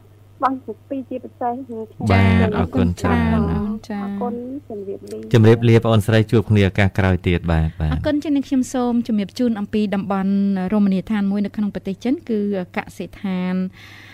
[0.42, 3.40] បងទាំងពីរជាពិសេសខ្ញុំបាទអរគុណច្រើន
[3.88, 4.34] ចាអរគុណ
[4.68, 10.32] ជំរាបលាជម្រាបលាបងអូនស្រីជួបគ្នាឱកាសក្រោយទៀតបាទបាអទរគុណជំរាបខ្ញុំសូមជំរាបជូនអំពីតំបន់
[10.72, 12.38] រមណីយដ្ឋានមួយនៅក្នុងប្រទេសចិនគឺ
[12.76, 14.11] កសិដ្ឋានអឺ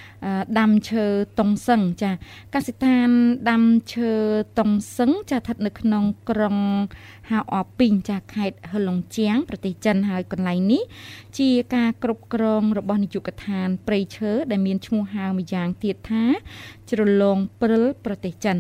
[0.59, 1.05] ដាំឈើ
[1.39, 2.11] តុងសឹងចា
[2.55, 3.09] កសិដ្ឋាន
[3.51, 4.11] ដាំឈើ
[4.59, 6.57] តុងសឹងចាស្ថិតនៅក្នុងក្រុង
[7.31, 10.83] ហៅអពីងចាខេត្តហឺឡុងជាងប្រទេសចិនហើយកន្លែងនេះ
[11.39, 16.25] ជាការគ្រប់គ្រងរបស់នាយកដ្ឋានព្រៃឈើដែលមានឈ្មោះហៅម្យ៉ាងទៀតថា
[16.91, 18.57] ជ្រលងព្រិលប្រទេសចិន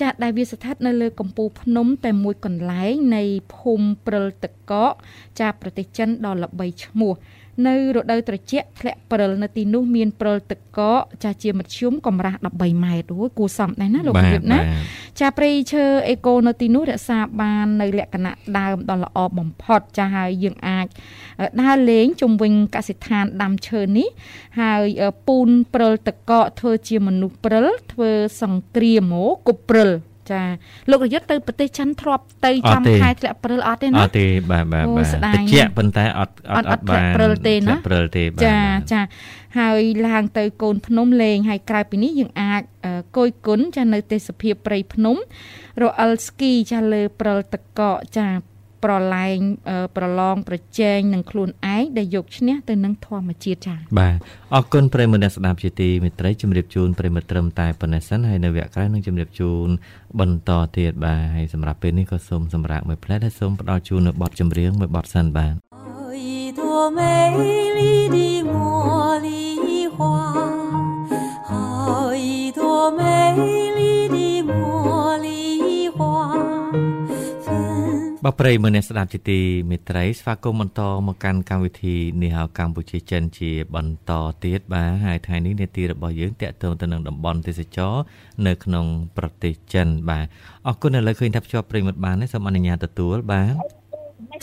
[0.00, 3.22] ចាស់ដែលវាស្ថិតនៅលើកំពូលភ្នំតែមួយកន្លែងនៃ
[3.54, 4.92] ភូមិព្រិលតកក
[5.40, 7.14] ចាប្រទេសចិនដ៏ល្បីឈ្មោះ
[7.66, 10.80] នៅរដូវត្រជាក់ធ្លាក់ព្រិលនៅទីនោះមានព្រិលតកក
[11.22, 20.86] ចាស់ជាមធ្យមកម្រាស់13ម៉ែត្រអូយគួរសមដែរណាលោកបាទវិបណាបាទចាព្រៃឈើអេកូនៅទីនោះរក្សាបាននៅលក្ខណៈដើមដ៏ល្អបំផុតចាហើយយើងអាច
[21.40, 24.08] អឺដើរលេងជុំវិញកសិដ្ឋានដាំឈើនេះ
[24.60, 28.10] ហើយអឺពូនព្រិលតកកធ្វើជាមនុស្សព្រិលធ្វើ
[28.42, 29.90] សង្គ្រាមអូគប់ព្រិល
[30.30, 30.42] ចា
[30.90, 39.00] លោករយុទ្ធទៅប្រទេសចិនធ្លាប់ទៅចំខែធ្លាក់ព្រិលអត់ទេអណាត់ទេបាទបាទអូបាទស្ដាយតិចណាស់ប៉ុន្តែអត់អត់អអត់ត់បានធ្លាក់ព្រិលទេណាធ្លាក់ព្រិលទេបាទចាបាទចា
[39.58, 45.16] ហើយឡើងទៅកូនភ្នំលេងហើយក្រៅពីនេះយើងអាចអឺគយគុណចានៅទេសភាពព្រៃភ្នំ
[45.82, 47.80] រអិលស្គីចាលើព្រិលតកក
[48.18, 49.39] ចា ប្រឡែង
[49.69, 54.17] អឺប្រឡងប្រជែងនឹងខ្លួនឯងដែលយកឈ្នះទៅនឹងធម្មជាតិចា បាទ
[54.55, 59.67] អរគុណប្រិយមិត្តអ្នកស្ដាប់ជាទីមេត្រីជំរាបជូនប្រិយមិត្តត្រឹមតែប៉ុណ្ណេះសិនហើយនៅវគ្គក្រោយនឹងជំរាបជូន
[60.19, 65.53] បន្តទៀតបាទហើយសម្រាប់ពេលនេះក៏សូមសម្រាប់មួយផ្លែតហើយសូមផ្ដល់ជូននៅបទចម្រៀងមួយបទសិនបាទ
[66.25, 66.61] 一朵
[66.97, 66.99] 美
[67.77, 67.79] 丽
[68.15, 68.17] 的
[68.51, 68.55] 茉
[69.25, 69.27] 莉
[69.97, 70.62] 花，
[78.26, 84.12] បាទប្រិយមិត្តអ្នកស្ដាប់ជាទីមេត្រីស្វាគមន៍បន្តមកកាន់កម្មវិធីនេះហៅកម្ពុជាចិនជាបន្ត
[84.44, 87.94] ទៀតបាទហើយថ្ងៃនេះនេតិរបស់យើងតាក់ទងទៅនឹងតំបន់ទេសចរ
[88.46, 90.26] នៅក្នុងប្រទេសចិនបាទ
[90.66, 93.54] អរគុណឥឡូវឃើញថាភ្ជាប់ប្រិយមិត្តបានហើយសូមអនុញ្ញាតទទួលបាទ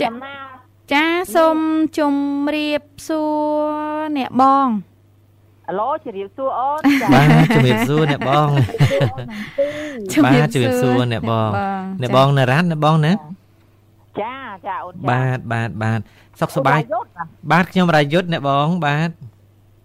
[0.02, 0.10] ចា
[0.94, 1.58] ចាសូម
[1.98, 4.68] ជម្រាបសួរអ្នកបង
[5.70, 8.50] អាឡូជម្រាបសួរអូនចាបាទជំរាបសួរអ្នកបង
[10.26, 11.50] បាទជំរាបសួរអ្នកបង
[12.02, 13.14] អ្នកបងណារ៉ាត់អ្នកបងណា
[14.20, 14.36] ចា
[14.68, 16.00] ចាអូនចាបាទបាទបាទ
[16.40, 19.10] សុខសប្បាយរាយុទ្ធណាបាទខ្ញុំរាយុទ្ធអ្នកបងបាទ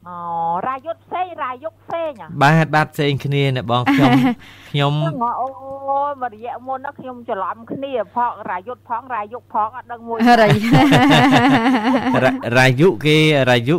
[0.09, 0.17] អូ
[0.69, 4.11] រាយុទ្ធផ្សេងរាយុទ្ធផ្សេងហ៎បាទបាទផ្សេងគ្នាអ្នកបងខ្ញុំ
[4.69, 10.39] ខ្ញុំហ្នឹងហ៎អូយមួយរយៈមុនហ្នឹងខ្ញុំច្រឡំគ្នាផងរាយុទ្ធផងរាយុទ្ធផងអត់ដឹងមួយហើយ
[12.25, 13.19] រារាយុគេ
[13.51, 13.77] រាយុ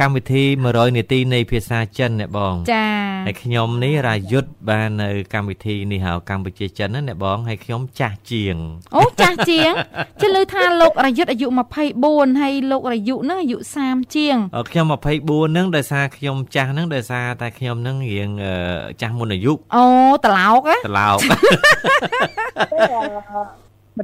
[0.00, 2.86] កម្មវិធី100នាទីនៃភាសាចិនអ្នកបង ចា
[3.26, 8.56] ហើយខ្ញុំនេះរាយុទ្ធបាននៅកម្មវិធីនេះហៅកម្ពុជាចិនណាអ្នកបងហើយខ្ញុំចាស់ជាង
[8.96, 9.72] អូចាស់ជាង
[10.20, 11.46] ជិះលើថាលោករយុទ្ធអាយុ
[11.94, 18.52] 24ហើយលោករយុហ្នឹងអាយុ30ជាងអឺខ្ញុំ24ហ្នឹងដោយសារខ្ញុំចាស់ហ្នឹងដោយសារតែខ្ញុំហ្នឹងរៀងអឺ
[19.00, 19.84] ចាស់មុនអាយុអូ
[20.24, 21.18] ត្រឡោកហ៎ត្រឡោក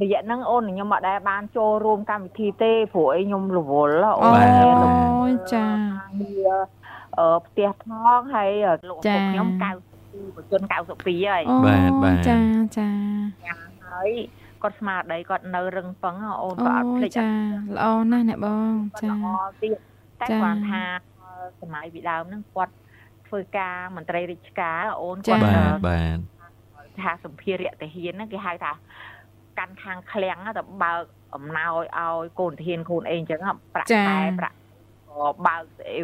[0.01, 5.65] រយៈហ្នឹងអូនខ្ញុំអត់ដែលបានចូលរួមកម្មវិធីទេព្រោះអីខ្ញុំរវល់ហ៎អូអូនយចា
[6.19, 6.55] វា
[7.17, 7.85] អឺផ្ទះថ
[8.17, 8.49] ងហើយ
[8.89, 9.47] លោកឪចាពុកខ្ញុំ
[9.93, 12.37] 92បជន92ហើយអូបាទបាទចា
[12.77, 12.89] ចា
[13.91, 14.11] ហើយ
[14.61, 17.27] គាត់ស្មារតីគាត់នៅរឹងប៉ឹងហ៎អូនអូក៏អត់ភ្លេចចា
[17.75, 19.27] ល្អណាស់អ្នកបងចាល្អ
[19.61, 19.77] ទៀត
[20.19, 20.83] តែចាគាត់ថា
[21.61, 22.73] សម័យពីដើមហ្នឹងគាត់
[23.27, 26.17] ធ្វើការមន្ត្រីរាជការអូនចាគាត់បាទអឺបាទ
[27.01, 28.71] ថាសម្ភារៈទាហានហ្នឹងគេហៅថា
[29.57, 31.03] កាន់ខាងឃ្លាំងណាទៅបើក
[31.35, 34.57] អំណោយឲ្យកូនទាហានខ្លួនឯងអញ្ចឹងហ៎ប្រាក់ចាតែប្រាក់
[35.09, 35.97] ក៏បើកស្អី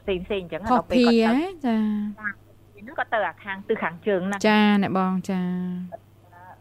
[0.00, 1.76] ផ្សេងផ្សេងៗអញ្ចឹងហ៎ខុសដល់ពេលភីគាត់ទៅហ៎ចា
[2.78, 5.40] ហ្នឹងគាត់ទៅអាខាងទិសខាងជើងហ្នឹងចាអ្នកបងចា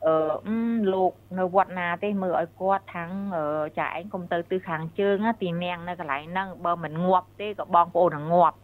[0.06, 0.16] អឺ
[0.48, 0.58] អឺ
[0.94, 3.46] លោកនៅវត្តណាទេមើលឲ្យគាត់ខាងអឺ
[3.80, 8.58] ចាឯងកុំទៅទិសខាងជើងណាទីនាងនៅកន្លែងហ្នឹងបើមិនងាប់ទេក៏បងប្អូននឹងងាប់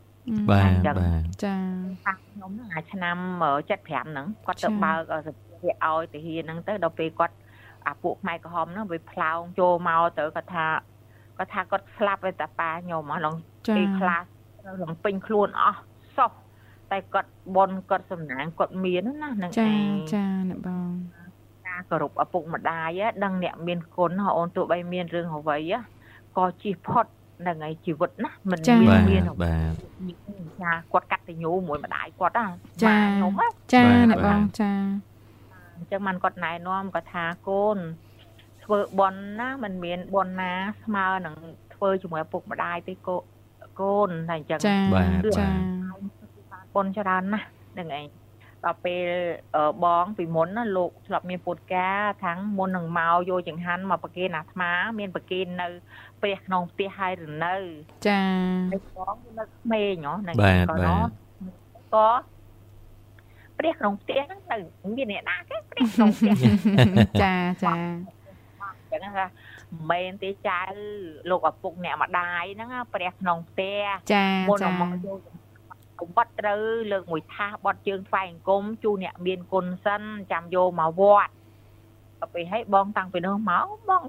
[0.50, 1.56] បាទអញ្ចឹងបាទចា
[2.06, 7.36] ថាខ្ញុំហ្នឹងអាឆ្នាំអឺ75ហ្នឹងគាត់ទៅចា៎បើកអឺសម្ភារៈឲ្យទាហានហ្នឹងទៅដល់ពេលគាត់
[7.88, 10.66] អាពួកខ្មែរក្រហមហ្នឹងវាផ្លោងចូលមកទៅគាត់ថា
[11.38, 13.36] គាត់ថាគាត់ស្លាប់ហើយតាប៉ាខ្ញុំហ៎ឡង
[13.68, 14.22] ចាពេលខ្លះ
[14.82, 15.80] រំពេញខ្លួនអស់
[16.18, 16.32] សោះ
[16.92, 20.90] តែគាត់បនគាត់សំណាងគាត់មានណាហ្នឹងចាឯងចាអ្នកបង
[21.68, 25.80] ការគោរពឪពុកម្ដាយហ៎ដឹងអ្នកមានគុណហ៎អូនទោះបីមានរឿងអ្វីហ៎
[26.38, 27.06] ក៏ជិះផុត
[27.48, 29.74] នឹងឯជីវិតណាមិនចា៎មានបាទមានបាទ
[30.62, 32.46] ចាគាត់កាត់តញូមួយម្ដាយគាត់ណា
[32.84, 34.72] ចាម៉ាខ្ញុំណាចាបាទអ្នកបងបាទចា
[35.76, 37.78] អញ្ចឹងបានគាត់ណែនាំគាត់ថាកូន
[38.64, 40.52] ធ្វើបន់ណាមិនមានបន់ណា
[40.84, 41.36] ស្មើនឹង
[41.74, 43.16] ធ្វើជាមួយឪពុកម្ដាយទេកូ
[43.82, 45.50] កូនតែអញ្ចឹងចាបាទចា
[46.76, 48.06] បន់ច្រើនណាស់ហ្នឹងឯង
[48.66, 49.08] ដល់ពេល
[49.56, 55.68] អឺបងពីមុនណាលោកធ្លាប់មានពុតការខាងមុននឹងមកយកចង្ហាន់មកប្រគេនអាត្មា មានប្រគេននៅ
[56.22, 57.56] ព្រះក្នុងផ្ទះហើយឬនៅ
[58.08, 58.22] ចា
[58.72, 61.10] ហើយបងនៅក្មេងហ៎នៅបាទក៏បាទ
[61.96, 62.10] ក៏
[63.58, 64.58] ព្រះក្នុងផ្ទះហ្នឹងនៅ
[64.98, 66.34] មានអ្នកណាគេព្រះក្នុងផ្ទះ
[67.22, 67.76] ចាចា
[68.92, 69.28] ចឹងណាមិន
[69.92, 70.62] មែនទេចៅ
[71.30, 75.20] លោកឪពុកអ្នកម្ដាយហ្នឹងណាព្រះក្នុងផ្ទះចាមុនចានឹងមកយក
[76.00, 76.60] កុំបត់ត្រូវ
[76.92, 80.02] លើកមួយថាសបត់ជើងថ្វាយអង្គមជូនអ្នកមានគុណសិន
[80.32, 81.32] ចាំយកមកវត្ត
[82.20, 84.04] ទៅពេលឲ្យបងតាំងពីនោះមកបង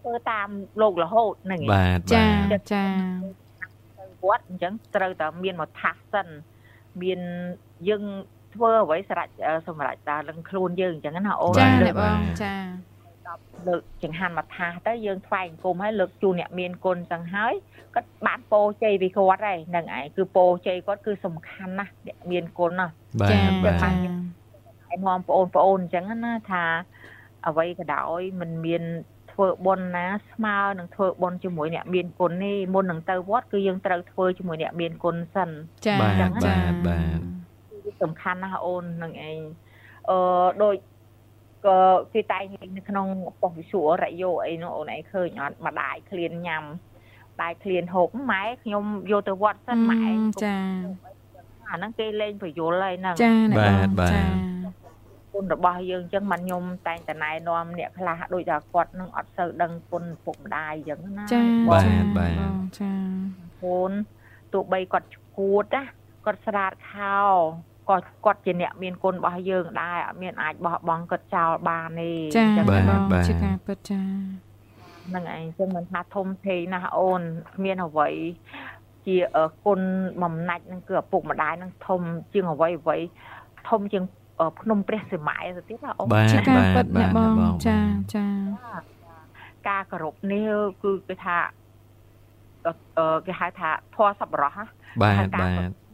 [0.00, 0.48] ធ្វើតាម
[0.82, 2.84] លោករហូតហ្នឹងឯងបាទចាបាទចា
[3.98, 6.26] ទៅវត្តអញ្ចឹងត្រូវតែមានមកថាសសិន
[7.02, 7.20] មាន
[7.88, 8.02] យើង
[8.54, 12.54] ធ្វើអ្វីស្រេចអឺសម្រាប់តាលឹងខ្លួនយើងអញ្ចឹងណាអូនចាលើអ្នកកបងចា
[13.66, 17.54] លើកចង្ហាន់មកថាសទៅយើងថ្វាយអង្គមឲ្យលើកជូនអ្នកមានគុណចឹងហើយ
[17.94, 22.86] គាត់បានពោជ័យពីគាត់ហើយហ្នឹងឯងគឺពោជ័យគាត់គឺសំខាន់ណាស់អ្នកមានគុណណា
[23.20, 26.64] បាទចាបាទចាឲ្យនាំបងប្អូនអញ្ចឹងណាថា
[27.46, 28.82] អ្វីក៏ដោយมันមាន
[29.32, 35.50] ធ្វើបុណ្យណាស្មើនឹងធ្វើបុណ្យជាមួយអ្នកមានគុណនេះមុននឹងទៅវត្តគឺយើងត្រូវធ្វើជាមួយអ្នកមានគុណសិន
[35.86, 37.18] ចាបាទចាបាទបាទ
[37.84, 39.38] គឺសំខាន់ណាស់អូននឹងឯង
[40.10, 40.18] អឺ
[40.62, 40.74] ដូច
[41.66, 41.78] ក៏
[42.14, 43.06] គេតែងលេងនៅក្នុង
[43.40, 46.64] ប៉ុស្តិ៍វិសុរយោអីនោះអូនឯងឃើញអត់ម្ដាយឃ្លានញ៉ាំ
[47.40, 50.04] បាយឃ្លានហូបម៉ែខ្ញុំយកទៅវត្តសិនម៉ែ
[50.44, 50.56] ចា
[51.70, 54.22] អាហ្នឹងគេលេងប្រយលហើយហ្នឹងចាអ្នកបងបាទចា
[55.32, 62.92] គុណរបស់យើងអញ្ចឹងមិនខ្ញុំតែងតែណែនាំអ្នកខ្លះដូចថាគាត់នឹងអត់សូវដឹងគុណឪពុកម្ដាយអញ្ចឹងណាចាបាទចាបាទបងចា
[63.62, 63.92] កូន
[64.52, 65.82] ទោះបីគាត់ឈួតណា
[66.24, 67.20] គាត់ស្រាតខោ
[67.90, 74.02] ក៏គាត់ជាអ្នកមានគុណរបស់យើងដែរអត់មានអាចបោះបង់គាត់ចោលបានទេចាអញ្ចឹងបាទបងបាទជាការពិតចា
[75.08, 77.22] ហ្នឹងឯងអញ្ចឹងមិនថាធំធេងណាស់អូន
[77.54, 78.08] គ្មានអ្វី
[79.06, 79.80] ជាអឺគុណ
[80.22, 82.00] បំណាច់ហ្នឹងគឺឪពុកម្ដាយហ្នឹងធំ
[82.32, 82.96] ជាងអ្វីអ្វី
[83.68, 84.04] ធំជាង
[84.40, 87.78] អឺភ្នំព្រះសីមាទៅទៀតណាអូនបាទជាការពិតបាអ្នកទបងបាទចា
[88.14, 88.26] ចា
[89.68, 90.50] ការគោរពនេះ
[90.82, 91.36] គឺគេថា
[92.66, 94.64] អឺអឺគេហៅថាធម៌សប្បុរសណា
[95.02, 95.85] បាទបាទ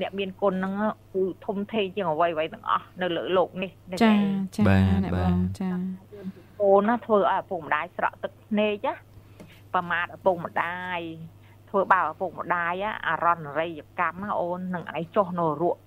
[0.00, 0.74] អ្នកមានគុណហ្នឹង
[1.14, 4.22] គឺធំធេងជាងអ្វីអ្វីទាំងអស់នៅលើโลกនេះនេះ ចា ឯង
[4.56, 5.70] ចា បាទ អ្នក បា ប ទ ងចា
[6.60, 8.94] កូនណាធ្វើឲ្យឪពុកម្ដាយស្រក់ទឹកភ្នែកណា
[9.74, 11.00] ប្រមាថឪពុកម្ដាយ
[11.70, 15.80] ធ្វើបាបឪពុកម្ដាយណាអរណរិយកម្មណាអូននឹងឯងចុះនៅរក់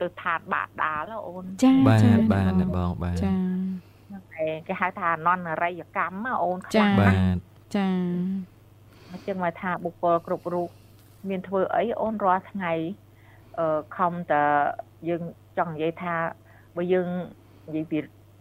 [0.00, 7.88] ទៅឋានបាតាលណាអូន ចា បាទ ចា បាទ អ្នក អ្នកបងបាទ ចា ហ្នឹងឯងគេហៅថាអនន្តរិយកម្មណាអូនខ្ ចា លាំង បា ណាស់ ទ ចា
[9.10, 10.68] អញ្ចឹងមកថាបុគ្គលគ្រប់រូប
[11.28, 12.96] មានធ្វើអីអូនរាល់ថ្ងៃអឺ
[13.97, 14.33] ខំត
[15.09, 15.21] យើង
[15.57, 16.15] ចង់និយាយថា
[16.75, 17.07] បើយើង
[17.67, 17.97] និយាយពី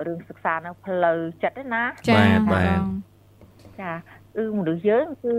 [0.07, 2.85] រឿងសិក្សានៅផ្លូវចិត្តទេណាចាបាទអ្នកបាទបង
[3.81, 3.91] ចា
[4.37, 5.33] គឺមនុស្សយើងគឺ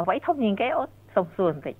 [0.00, 1.74] អ្វីធំជាងគេអូនសុំសួរបន្តិច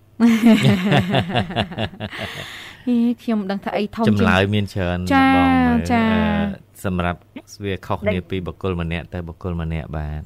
[2.87, 7.19] ហេខ្ញុំមិនដឹងថាអីធំចម្លើយជាងមានច្រើនចាបងមើលចាអឺសម្រាប់
[7.65, 10.23] វាខុសគ្នាពីបុគ្គលម្នាក់ទៅបុគ្គលម្នាក់បាទ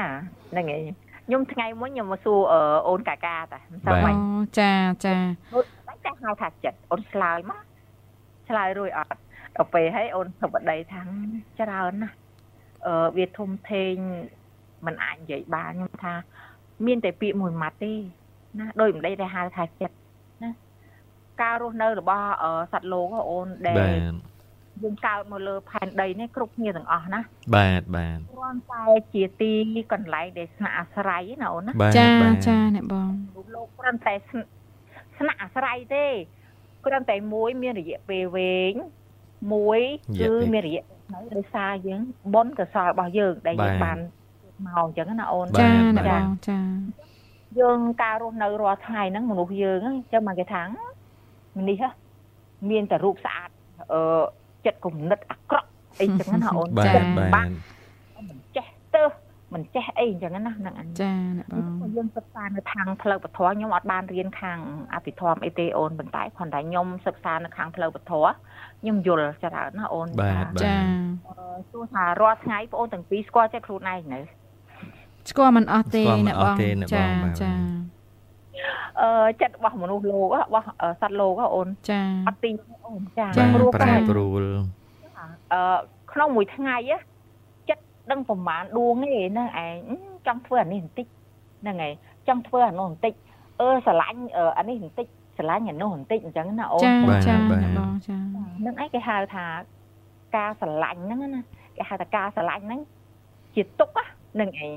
[0.00, 0.10] ណា
[0.50, 0.82] ហ្នឹងឯង
[1.26, 4.50] ខ្ញុំថ្ងៃមុនខ្ញុំមកសួរអឺអូនកាកាតាមិនបាសូវទបាអូច់
[5.04, 5.16] ចា
[6.04, 7.62] ចាបាច់តែហៅថាចិត្តអូនឆ្លើយមក
[8.48, 9.10] ឆ្លើយរួចអត់
[9.56, 11.02] ដល់ពេលហើយអូនសុបដីថា
[11.60, 12.16] ច្រើនណាស់
[12.86, 13.94] អឺវាធំធេង
[14.86, 16.14] มันអាចនិយាយបានខ្ញុំថា
[16.86, 17.94] មានតែពាក្យមួយម៉ាត់ទេ
[18.58, 19.96] ណាដោយមិនដីតែហៅថាចិត្ត
[20.42, 20.50] ណា
[21.42, 23.98] ការរស់នៅរបស់អឺសត្វលោកហ៎អូនដែលបាទ
[24.82, 27.20] យើងកើតមកលើផែនដីនេះគ្រប់គ្នាទាំងអស់ណា
[27.56, 29.52] បាទបាទគ្រាន់តែជាទី
[29.92, 34.14] កន្លែងដែលស្នាក់អាស្រ័យណាអូនណាបាទចាបាទចាអ្នកបងរូបលោកគ្រាន់តែ
[35.18, 36.06] ស្នស្នាក់អាស្រ័យទេ
[36.84, 38.74] គ្រាន់តែមួយមានរយៈពេលវែង
[39.52, 39.80] មួយ
[40.20, 40.82] គឺមានរយៈ
[41.14, 42.00] នៅដោយសារយើង
[42.34, 43.98] បុណ្យកុសលរបស់យើងដែលយើងបាន
[44.66, 46.60] មកអញ្ចឹងណាអូនចាអ្នកបងចា
[47.60, 50.62] យើងការរស់នៅរាល់ថ្ងៃហ្នឹងមនុស្សយើងហ្នឹងអញ្ចឹងមកគេថា
[51.68, 51.90] នេះហ៎
[52.70, 53.50] មានតែរូបស្អាត
[53.92, 54.00] អឺ
[54.66, 55.68] ចិត្តគំនិតអាក្រក់
[56.00, 57.77] អីចឹងណាអូនបាទចិត្តបាទបាក់មិនចេះទៅ
[59.54, 61.46] មិនចេះអីអញ្ចឹងណាហ្នឹងអញចាអ្នក
[61.80, 64.58] បងយើងសិក្សានៅខាងផ្លូវពធខ្ញុំអត់បានរៀនខាង
[64.94, 68.12] អភិធម្មអីទេអូនប៉ុន្តែគ្រាន់តែខ្ញុំសិក្សានៅខាងផ្លូវពធ
[68.80, 70.76] ខ្ញុំយល់ច្រើនណាអូនបាទបាទចា
[71.72, 74.20] ទោះថារាល់ថ្ងៃបងអូនទាំងពីរស្គាល់ចិត្តខ្លួនឯងនៅ
[75.30, 77.52] ស្គាល់មិនអស់ទេស្គាល់មិនអ្នកអបស់ងទេអ្នកបងចាបាទចា
[79.00, 82.50] អឺចិត្តរបស់មនុស្សលោកហ៎របស់អឺសត្វលោកហ៎អូនចាអត់ទី
[82.88, 84.44] អូនចាចាព្រោះប្រែតែប្រួល
[85.52, 85.60] អឺ
[86.12, 87.06] ក្នុងមួយថ្ងៃ á ចិត្ត
[88.10, 89.96] ដឹងប្រមាណដួងទេហ្នឹងឯងអឺ
[90.26, 91.06] ចង់ធ្វើអានេះបន្តិច
[91.62, 91.92] ហ្នឹងឯង
[92.28, 93.14] ចង់ធ្វើអានោះបន្តិច
[93.60, 95.06] អឺស្រឡាញ់អឺអានេះបន្តិច
[95.36, 99.44] ស្រឡាញ់អានោះបន្តិចអញ្ចឹងណាអូនចាបាទចាបាទអ្នកបងចាហ្នឹងឯងគេហៅថា
[100.36, 101.40] ការស្រឡាញ់ហ្នឹងណា
[101.76, 102.80] គេហៅថាការស្រឡាញ់ហ្នឹង
[103.54, 103.90] ជាទុក
[104.34, 104.72] ហ្នឹងឯង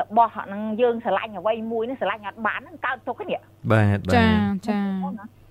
[0.00, 4.78] របស់ហ្នឹងយើងស្រឡាញ់អ្វីមួយហ្នឹងស្រឡាញ់អត់បានហ្នឹងកើតទុកហ្នឹងបាទបាចាទចា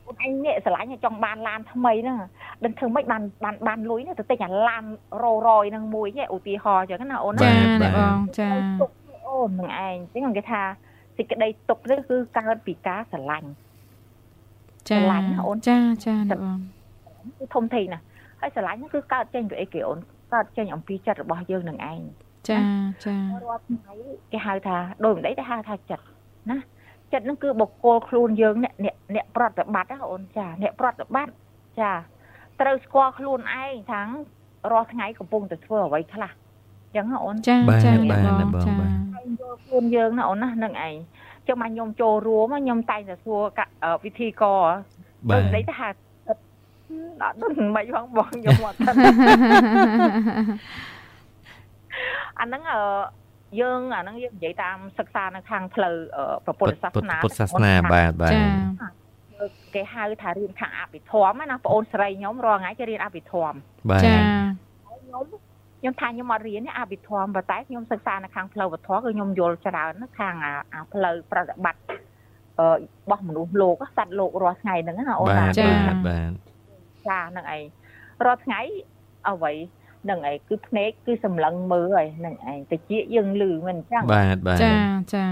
[0.06, 2.18] អូនឯងអញនេះស្រឡាញ់ចង់បានឡានថ្មីហ្នឹង
[2.64, 4.84] ដឹងធ្វើម៉េចបានបានបានលុយហ្នឹងទៅទិញអាឡាន
[5.24, 8.50] ររយហ្នឹងមួយឯឧទាហរណ៍ចឹងណាអូនណាចាបាទអ្នកបងចា
[8.82, 8.92] ទុក
[9.28, 10.62] អូននឹងឯងចឹងគេថា
[11.18, 13.50] សេចក្តីទុកនេះគឺកើតពីការស្រឡាញ់
[14.90, 16.60] ចាស្រឡាញ់ណាអូនចាចាអ្នកបង
[17.40, 18.04] គឺធំធេងណាស់
[18.42, 20.00] ហើយស្រឡាញ់ហ្នឹងគឺកើតចេញពីអីគេអូន
[20.34, 22.02] កើតចេញអំពីចិត្តរបស់យើងនឹងឯង
[22.50, 22.60] ចា
[23.06, 23.94] ចារាល់ថ្ងៃ
[24.32, 26.04] គេហៅថាដូចម្ដេចទៅហៅថាចិត្ត
[26.52, 26.58] ណា
[27.14, 31.34] ចិត្តហ្នឹងគឺបុគ្គលខ្លួនយើងអ្នកអ្នកអ្នកប្រតិបត្តិណាអូនចាអ្នកប្រតិបត្តិ
[31.80, 31.92] ចា
[32.62, 34.02] ត្រូវស្គាល់ខ្លួនឯងថា
[34.72, 36.36] រាល់ថ្ងៃកំពុងតែធ្វើអ្វីខ្លះអ
[36.90, 40.96] ញ្ចឹងណាអូនចាបាទចាបាទអ្នកបងអ្នកបងចាបាទហើយយល់ខ្លួនយើងណាអូនណានឹងឯង
[41.48, 44.44] ចឹងមកខ្ញុំចូលរួមខ្ញុំតែងតែសួរកអឺវិធីក
[45.30, 46.42] បាដូទចម្ដេចទៅហៅចិត្ត
[47.22, 48.96] អត់ដឹងមិនផងបងខ្ញុំអត់ដឹង
[52.40, 52.80] អាហ្នឹងអឺ
[53.62, 58.44] យើងអាហ្នឹងយើងនិយាយតាមសិក្សានៅខាងផ្លូវអឺព្រះពុទ្ធសាសនាពុទ្ធសាសនាបាទបាទចា
[59.76, 63.56] គេហៅថារៀនខាងអភិធម្មណាបងអូនស្រីខ្ញុំរាល់ថ្ងៃគេរៀនអភិធម្ម
[63.90, 64.16] បាទចា
[65.04, 65.26] ខ្ញុំ
[65.80, 71.84] ខ្ញុំថាខ្ញុំអត់រៀនទេអភិធម្មប៉ុន្តែខ្ញុំសិក្សានៅខាងផ្លូវវធម៌គឺខ្ញុំយល់ច្រើនណាខាងអាអាផ្លូវប្រតិបត្តិ
[72.60, 72.78] អឺរ
[73.10, 76.32] បស់មនុស្សលោកសត្វលោករាល់ថ្ងៃហ្នឹងណាអូនបាណាទបាទបាទ
[77.08, 77.64] ចាហ្នឹងឯង
[78.26, 78.60] រាល់ថ្ងៃ
[79.30, 79.52] អ្វី
[79.83, 84.74] ហ្នឹងឯងគឺភ្នែកគឺសម្លឹងមើលហើយហ្នឹងឯងតិចយើងលឺមិនអញ្ចឹងបាទបាទចា
[85.14, 85.26] ចា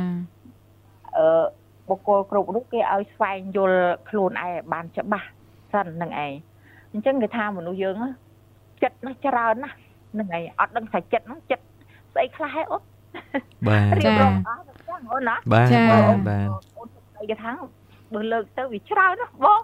[1.18, 1.44] អឺ
[1.90, 5.28] បុគ្គលគ្រប់រូបគេឲ្យស្វែងយល់ខ្លួនឯងឲ្យបានច្បាស់
[5.74, 6.34] សិនហ្នឹងឯង
[6.92, 8.10] អញ្ចឹងគេថាមនុស្សយើងណា
[8.84, 9.76] ចិត្តណាច្រើនណាស់
[10.14, 11.64] ហ្នឹងឯងអត់ដឹងថាចិត្តហ្នឹងចិត្ត
[12.14, 12.82] ស្អីខ្លះហេអូន
[13.68, 16.48] បាទរៀបរាប់អស់ទៅចឹងអូនណាបាទចាបាទបាទ
[16.78, 17.52] អូនស្អីគេថា
[18.14, 19.60] បើលើកទៅវាច្រើនណាស់បង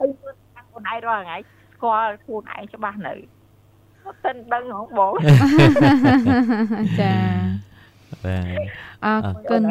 [0.00, 1.38] ហើយមើលខាងខ្លួនឯងរាល់ថ្ងៃ
[1.76, 3.14] ស្គាល់ខ្លួនឯងច្បាស់នៅ
[4.06, 5.12] អត់ទាន់ដឹងហងបង
[7.00, 7.14] ចា
[8.24, 8.58] បាទ
[9.04, 9.62] អរគុណ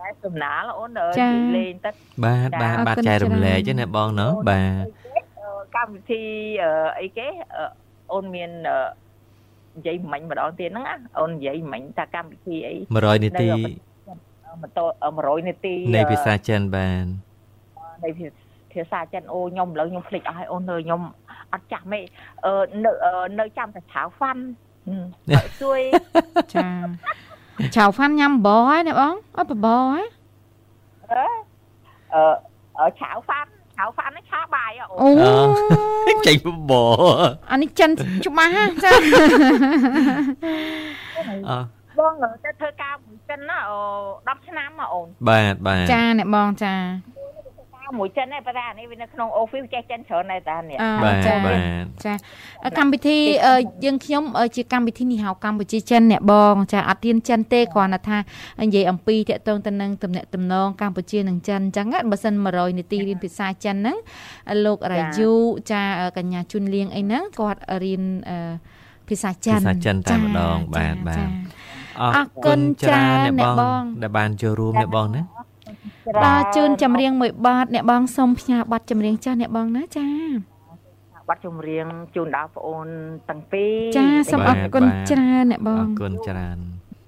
[0.00, 1.90] តែសំណាលអូនអើយចានិយាយលេងទៅ
[2.24, 4.84] បាទបាទអរបាទគុណចែករំលែកច្រើនទេណាបងណោះបាទ
[5.40, 6.24] អឺកម្មវិធី
[6.62, 7.64] អឺអីគេអឺ
[8.12, 8.78] អូនមានអឺ
[9.76, 13.50] និយាយមិញម្ដងទៀតហ្នឹងណាអូននិយាយមិញថាកម្មវិធីអី100នាទី
[14.62, 14.84] ម៉ូតូ
[15.16, 17.04] 100នាទីនៃភាសាចិនបាទ
[18.04, 18.10] នៃ
[18.72, 21.00] ភាសាចិនអូខ្ញុំឥឡូវខ្ញុំភ្លេចអស់ហើយអូនអើយខ្ញុំ
[21.52, 22.00] អត់ចាស់មេ
[22.44, 22.52] អឺ
[22.84, 24.42] នៅអឺនៅចាំតែឆៅហ្វាន់
[24.88, 25.80] ហឹមហើយជួយ
[26.54, 26.68] ចា
[27.76, 30.02] ឆៅហ្វាន់ញ៉ាំបបរហើយណាបងអត់បបរហ៎
[31.12, 32.22] អឺ
[32.78, 35.24] អឺឆៅហ្វាន់ឆៅហ្វាន់នេះឆាបាយហ៎អូន
[36.08, 36.92] អូចេញបបរ
[37.50, 37.90] អានេះចិន
[38.26, 38.92] ច្បាស់ហ่ะចា
[41.48, 41.52] អ
[41.98, 42.12] បង
[42.44, 43.78] ទៅធ្វើការមួយចិនណាអូ
[44.16, 46.76] 10ឆ្នាំហ៎អូនបាទបាទចាអ្នកបងចាកា
[47.18, 47.19] រ
[47.98, 51.58] មួយចិនដែរប៉ុន្តែអានេះវានៅក្នុង office ចេះចិនច្រើនដែរតានេះអឺបាទចាបាទ
[52.04, 52.14] ចា
[52.78, 58.18] កម្មវិធីអឺយើងខ្ញុំអឺជាកម្មវិធីនេះហៅកម្ពុជាចិនអ្នកបងចាអត់ទៀនចិនទេគ្រាន់តែថា
[58.62, 63.96] និយាយអំពីតកតងទៅនឹងតំណែងតំណងកម្ពុជានិងចិនអញ្ចឹងណាបើសិន100នាទីរៀនភាសាចិនហ្នឹង
[64.64, 65.32] លោករ៉ាយូ
[65.70, 65.82] ចា
[66.16, 68.36] កញ្ញាជុនលៀងអីហ្នឹងគាត់រៀនអឺ
[69.08, 71.28] ភាសាចិនភាសាចិនតែម្ដងបាទបាទ
[72.00, 75.22] អរអរគុណច្រើនអ្នកអ្នកបបងងដែលបានចូលរួមអ្នកបងណា
[76.24, 80.08] បាទជូនចម្រៀងមួយបទអ្នកបងសូមផ្ញើបទចម្រៀងចាស់អ្នកបងណាចា
[81.28, 82.88] បាត់ចម្រៀងជូនដល់បងអូន
[83.28, 86.58] ទាំងពីរចាសូមអរគុណច្រើនអ្នកបអងរគុណច្រើន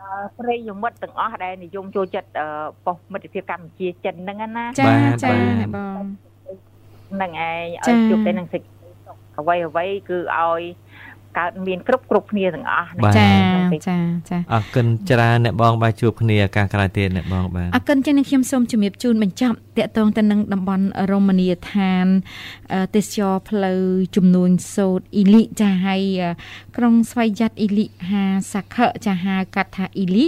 [0.03, 2.47] អឺប្រិយមិត្តទាំងអស់ដែលនិយមចូលចិត្តអឺ
[2.85, 6.03] ប៉ុស្តិ៍មិត្តភាពកម្ពុជាចិនហ្នឹងណាចាបាទចាបាទអ្នកបង
[7.13, 10.63] ហ្នឹងឯងចាឲ្យជួបតែនឹងសេចក្តីសុខអ្វីអ្វីគឺឲ្យ
[11.39, 13.99] កើតមានគ្រប់គ្រប់គ្នាទាំងអស់ហ្នឹងបាទចាហ្នឹងពេកចា
[14.31, 22.07] ចាអរគុណច្រើនអ្នកបងបាទជួបគ្នាឱកាសក្រោយទៀតអ្នកបងបាទអរគុណចឹងនឹងខ្ញុំសូមជំរាបជូនបញ្ចប់តកតងទៅនឹងតំបន់រមណីយដ្ឋាន
[22.75, 23.81] អឺទេសចរផ្លូវ
[24.17, 26.31] ចំនួនសូត្រអ៊ីលីចាហើយអឺ
[26.77, 30.27] ក្រុងស្វ័យយ័តអ៊ីលីហាសាខៈចាហៅកាត់ថាអ៊ីលី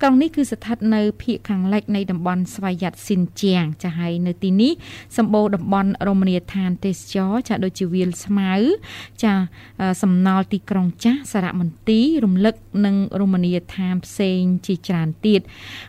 [0.00, 4.72] ក្រុងនេះគឺស្ថិតនៅភាគខាងលិចនៃតំបន់ស្វ័យយ័តស៊ីនជាងចាហើយនៅទីនេះ
[5.16, 8.52] សម្បូរតំបន់រមណីយដ្ឋានទេសចរចាដូចជាវាលស្មៅ
[9.22, 9.32] ចា
[9.80, 15.40] អឺសំណល់ទីក្រុងចាស់សារមន្ទីររំលឹកនិងរមណីយដ្ឋានផ្សេងជាច្រើនទៀត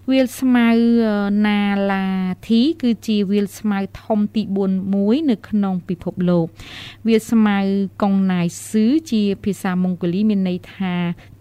[0.10, 0.68] វាលស្មៅ
[1.48, 2.06] ណាឡា
[2.50, 6.46] ធីគឺជាវាលស្មៅធំទី4មួយនៅក្នុងពិភពលោក
[7.08, 7.58] វាលស្មៅ
[8.02, 10.94] កុងណាយស៊ឺជាភាសាម៉ុងហ្គូលីមានន័យថា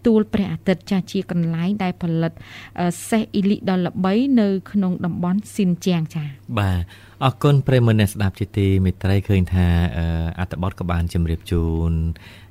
[0.07, 2.33] ទួលព្រះអាទិត្យចាស់ជាកន្លែងដែលផលិត
[2.81, 6.29] អឺសេះអ៊ីលីដ៏ល្បីនៅក្នុងតំបន់ស៊ីនជាងចា៎
[6.59, 6.81] បាទ
[7.25, 9.67] អរគុណប្រិយមិត្តអ្នកស្ដាប់ជាទីមេត្រីឃើញថា
[9.99, 10.07] អឺ
[10.41, 11.93] អត្ថបទក៏បានជម្រាបជូន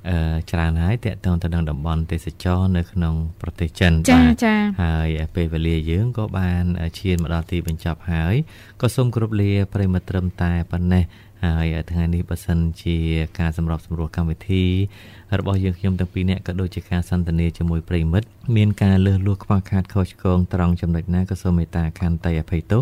[0.09, 0.17] អឺ
[0.51, 6.63] ច្រើនហើយតកតងទៅនឹងតំបន់ទេសចរនៅក្នុង ប្រទេសចិនចាបាទចាហើយពេលវេលាយើងក៏បាន
[6.99, 8.35] ឈានមកដល់ទីបញ្ចប់ហើយ
[8.81, 11.03] ក៏សូមគោរពលាប្រិយមិត្តត្រឹមតែប៉ុណ្ណេះ
[11.57, 12.97] ហើយថ្ងៃនេះបើសិនជា
[13.39, 14.63] ការសម្របសម្រួលកម្មវិធី
[15.39, 22.81] របស់យើងខ្ញុំទាំងពីរនាក់ក៏ដូចជាការសន្ទនាជាមួយប្រិយមិត្តមានការលើសលួសខ្វះខាតខុសឆ្គងត្រង់ចំណុចណាក៏សូមមេត្តាខន្តីអភ័យទោស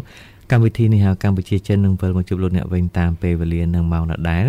[0.51, 4.45] កម្មវិធីនេះហៅកម្ពុជាចិននឹងវិលមកជួបលោកអ្នកវិញតាមពេលវេលានិងម៉ោងដដែល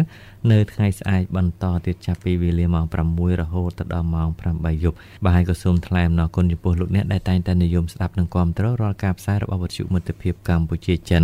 [0.52, 11.22] នៅថ្ងៃស្អែកបន្តទៀតចាប់ពីវេលាម៉ោង6រហូតដល់ម៉ោង8យប់បាទហើយក៏សូមថ្លែងអំណរគុណចំពោះលោកអ្នកដែលតែងតែនិយមស្ដាប់និងគាំទ្ររាល់ការផ្សាយរបស់វិទ្យុមិត្តភាពកម្ពុជាចិន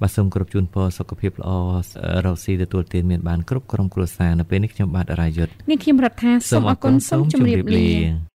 [0.00, 1.50] បាទសូមគោរពជូនពរសុខភាពល្អ
[2.26, 8.31] រកស៊ីទទួលទានមានបានគ្រប់ក្រុមគ្រួសារនៅពេលនេះខ្ញុំបាទរាយុទ្ធនាងខ្ញុំរដ្ឋាសូមអរគុណសូមជម្រាបលា